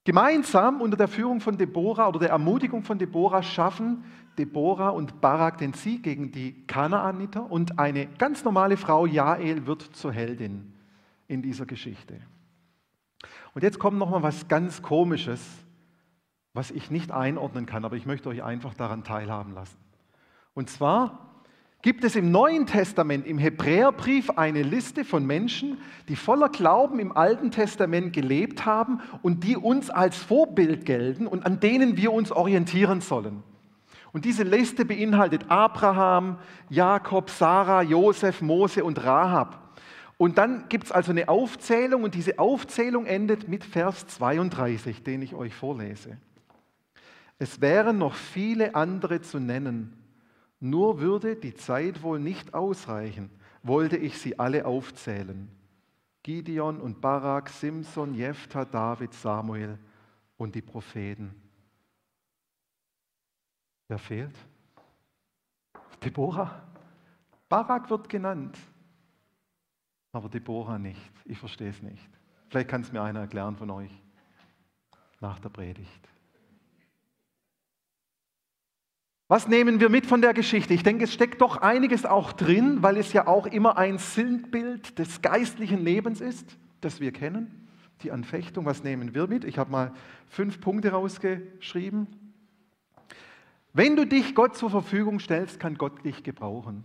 Gemeinsam 0.07 0.81
unter 0.81 0.97
der 0.97 1.09
Führung 1.09 1.41
von 1.41 1.59
Deborah 1.59 2.07
oder 2.07 2.21
der 2.21 2.31
Ermutigung 2.31 2.85
von 2.85 2.97
Deborah 2.97 3.43
schaffen 3.43 4.05
Deborah 4.39 4.91
und 4.91 5.21
Barak 5.21 5.59
den 5.59 5.73
Sieg 5.73 6.05
gegen 6.05 6.31
die 6.31 6.65
Kanaaniter 6.69 7.51
und 7.51 7.81
eine 7.81 8.07
ganz 8.07 8.45
normale 8.45 8.77
Frau, 8.77 9.07
Jael, 9.07 9.67
wird 9.67 9.83
zur 9.83 10.13
Heldin 10.13 10.73
in 11.27 11.43
dieser 11.43 11.67
Geschichte. 11.67 12.21
Und 13.53 13.65
jetzt 13.65 13.81
kommt 13.81 13.99
noch 13.99 14.11
mal 14.11 14.23
was 14.23 14.47
ganz 14.47 14.81
Komisches, 14.81 15.45
was 16.53 16.71
ich 16.71 16.89
nicht 16.89 17.11
einordnen 17.11 17.67
kann, 17.67 17.85
aber 17.85 17.97
ich 17.97 18.07
möchte 18.07 18.29
euch 18.29 18.45
einfach 18.45 18.75
daran 18.75 19.03
teilhaben 19.03 19.55
lassen. 19.55 19.79
Und 20.55 20.71
zwar 20.71 21.26
gibt 21.87 22.03
es 22.03 22.17
im 22.17 22.33
Neuen 22.33 22.67
Testament, 22.67 23.29
im 23.29 23.39
Hebräerbrief, 23.39 24.31
eine 24.31 24.63
Liste 24.63 25.05
von 25.05 25.25
Menschen, 25.25 25.79
die 26.09 26.17
voller 26.17 26.49
Glauben 26.49 26.99
im 26.99 27.17
Alten 27.17 27.53
Testament 27.53 28.13
gelebt 28.13 28.67
haben 28.67 29.01
und 29.23 29.45
die 29.45 29.57
uns 29.57 29.89
als 29.89 30.17
Vorbild 30.17 30.85
gelten 30.85 31.29
und 31.29 31.47
an 31.47 31.61
denen 31.61 31.97
wir 31.97 32.13
uns 32.13 32.33
orientieren 32.33 33.03
sollen. 33.03 33.45
Und 34.13 34.25
diese 34.25 34.43
Liste 34.43 34.85
beinhaltet 34.85 35.49
Abraham, 35.49 36.41
Jakob, 36.71 37.31
Sarah, 37.31 37.83
Josef, 37.83 38.43
Mose 38.43 38.83
und 38.83 39.05
Rahab. 39.05 39.79
Und 40.17 40.39
dann 40.39 40.69
gibt 40.69 40.87
es 40.87 40.91
also 40.91 41.13
eine 41.13 41.29
Aufzählung 41.29 42.03
und 42.03 42.17
diese 42.17 42.41
Aufzählung 42.41 43.07
endet 43.07 43.47
mit 43.47 43.63
Vers 43.63 44.09
32, 44.09 45.05
den 45.05 45.23
ich 45.23 45.37
euch 45.37 45.55
vorlese. 45.55 46.17
Es 47.39 47.61
wären 47.61 47.97
noch 47.99 48.17
viele 48.17 48.75
andere 48.75 49.21
zu 49.21 49.39
nennen, 49.39 49.93
nur 50.71 51.01
würde 51.01 51.37
die 51.37 51.55
Zeit 51.55 52.03
wohl 52.03 52.19
nicht 52.19 52.55
ausreichen, 52.55 53.31
wollte 53.63 53.97
ich 53.97 54.19
sie 54.19 54.39
alle 54.39 54.67
aufzählen. 54.67 55.49
Gideon 56.23 56.81
und 56.81 57.01
Barak, 57.01 57.49
Simson, 57.49 58.15
Jephthah, 58.15 58.65
David, 58.65 59.15
Samuel 59.15 59.79
und 60.37 60.55
die 60.55 60.63
Propheten. 60.63 61.35
Wer 63.89 63.99
fehlt? 63.99 64.37
Deborah. 66.03 66.63
Barak 67.49 67.89
wird 67.91 68.09
genannt, 68.09 68.59
aber 70.13 70.29
Deborah 70.29 70.79
nicht. 70.79 71.13
Ich 71.25 71.39
verstehe 71.39 71.71
es 71.71 71.81
nicht. 71.81 72.09
Vielleicht 72.49 72.69
kann 72.69 72.81
es 72.81 72.93
mir 72.93 73.03
einer 73.03 73.21
erklären 73.21 73.57
von 73.57 73.71
euch 73.71 73.93
nach 75.21 75.39
der 75.39 75.49
Predigt. 75.49 76.09
Was 79.29 79.49
nehmen 79.49 79.81
wir 79.81 79.89
mit 79.89 80.07
von 80.07 80.21
der 80.21 80.35
Geschichte? 80.35 80.73
Ich 80.73 80.85
denke, 80.85 81.05
es 81.05 81.13
steckt 81.13 81.41
doch 81.41 81.57
einiges 81.57 82.07
auch 82.07 82.33
drin, 82.33 82.83
weil 82.83 82.97
es 82.97 83.13
ja 83.13 83.27
auch 83.27 83.47
immer 83.47 83.77
ein 83.77 83.99
Sinnbild 83.99 85.01
des 85.01 85.21
geistlichen 85.21 85.85
Lebens 85.85 86.21
ist, 86.21 86.57
das 86.81 87.01
wir 87.01 87.11
kennen. 87.11 87.69
Die 88.03 88.13
Anfechtung, 88.13 88.67
was 88.67 88.85
nehmen 88.85 89.15
wir 89.15 89.27
mit? 89.27 89.45
Ich 89.45 89.59
habe 89.59 89.73
mal 89.73 89.93
fünf 90.29 90.61
Punkte 90.61 90.93
rausgeschrieben. 90.93 92.07
Wenn 93.73 93.97
du 93.97 94.07
dich 94.07 94.35
Gott 94.37 94.57
zur 94.57 94.71
Verfügung 94.71 95.19
stellst, 95.19 95.59
kann 95.59 95.75
Gott 95.75 96.05
dich 96.05 96.23
gebrauchen. 96.23 96.85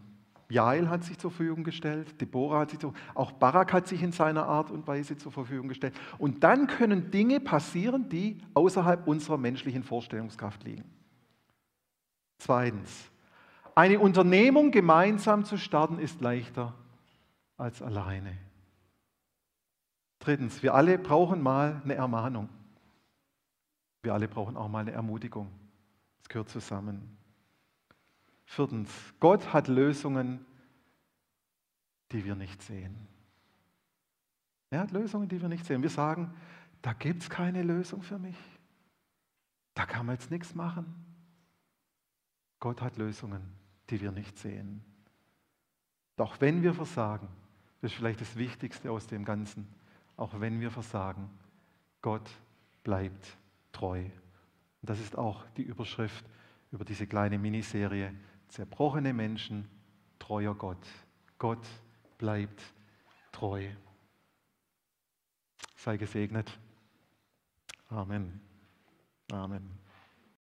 Jael 0.50 0.90
hat 0.90 1.04
sich 1.04 1.18
zur 1.20 1.32
Verfügung 1.32 1.64
gestellt, 1.64 2.20
Deborah 2.20 2.62
hat 2.62 2.72
sich 2.72 2.80
zur, 2.80 2.94
auch 3.14 3.32
Barak 3.32 3.72
hat 3.72 3.88
sich 3.88 4.02
in 4.04 4.12
seiner 4.12 4.48
Art 4.48 4.72
und 4.72 4.88
Weise 4.88 5.16
zur 5.16 5.32
Verfügung 5.32 5.70
gestellt. 5.70 5.94
Und 6.18 6.44
dann 6.44 6.68
können 6.68 7.12
Dinge 7.12 7.40
passieren, 7.40 8.10
die 8.10 8.40
außerhalb 8.56 9.08
unserer 9.08 9.38
menschlichen 9.38 9.84
Vorstellungskraft 9.84 10.64
liegen. 10.64 11.01
Zweitens, 12.42 13.12
eine 13.76 14.00
Unternehmung 14.00 14.72
gemeinsam 14.72 15.46
zu 15.46 15.58
starten 15.58 16.00
ist 16.00 16.22
leichter 16.22 16.74
als 17.56 17.84
alleine. 17.84 18.36
Drittens, 20.18 20.64
wir 20.64 20.74
alle 20.74 20.98
brauchen 20.98 21.40
mal 21.40 21.80
eine 21.84 21.94
Ermahnung. 21.94 22.50
Wir 24.02 24.16
alle 24.16 24.28
brauchen 24.28 24.58
auch 24.58 24.70
mal 24.70 24.80
eine 24.80 24.92
Ermutigung. 24.92 25.52
Es 26.24 26.30
gehört 26.30 26.50
zusammen. 26.50 27.16
Viertens, 28.46 28.90
Gott 29.20 29.54
hat 29.54 29.68
Lösungen, 29.68 30.44
die 32.12 32.26
wir 32.26 32.34
nicht 32.34 32.64
sehen. 32.64 33.08
Er 34.72 34.80
hat 34.80 34.92
Lösungen, 34.92 35.30
die 35.30 35.40
wir 35.40 35.48
nicht 35.48 35.68
sehen. 35.68 35.84
Wir 35.84 35.92
sagen, 35.92 36.34
da 36.82 36.94
gibt 36.94 37.22
es 37.22 37.30
keine 37.30 37.62
Lösung 37.62 38.02
für 38.02 38.18
mich. 38.18 38.38
Da 39.76 39.86
kann 39.86 40.08
man 40.08 40.16
jetzt 40.16 40.32
nichts 40.32 40.56
machen. 40.56 41.11
Gott 42.62 42.82
hat 42.82 42.96
Lösungen, 42.96 43.42
die 43.90 44.00
wir 44.00 44.14
nicht 44.14 44.38
sehen. 44.38 44.82
Doch 46.16 46.40
wenn 46.40 46.64
wir 46.64 46.74
versagen, 46.74 47.28
das 47.82 47.92
ist 47.92 47.98
vielleicht 47.98 48.22
das 48.22 48.36
Wichtigste 48.38 48.92
aus 48.92 49.08
dem 49.08 49.26
Ganzen, 49.26 49.68
auch 50.16 50.40
wenn 50.40 50.62
wir 50.62 50.72
versagen, 50.72 51.30
Gott 52.02 52.30
bleibt 52.84 53.36
treu. 53.72 54.04
Und 54.04 54.90
das 54.90 55.00
ist 55.00 55.18
auch 55.18 55.44
die 55.58 55.64
Überschrift 55.64 56.24
über 56.72 56.86
diese 56.86 57.08
kleine 57.08 57.38
Miniserie 57.38 58.14
zerbrochene 58.48 59.14
Menschen, 59.14 59.68
treuer 60.20 60.54
Gott. 60.54 60.86
Gott 61.38 61.66
bleibt 62.18 62.62
treu. 63.32 63.70
Sei 65.76 65.98
gesegnet. 65.98 66.60
Amen. 67.90 68.40
Amen. 69.32 69.81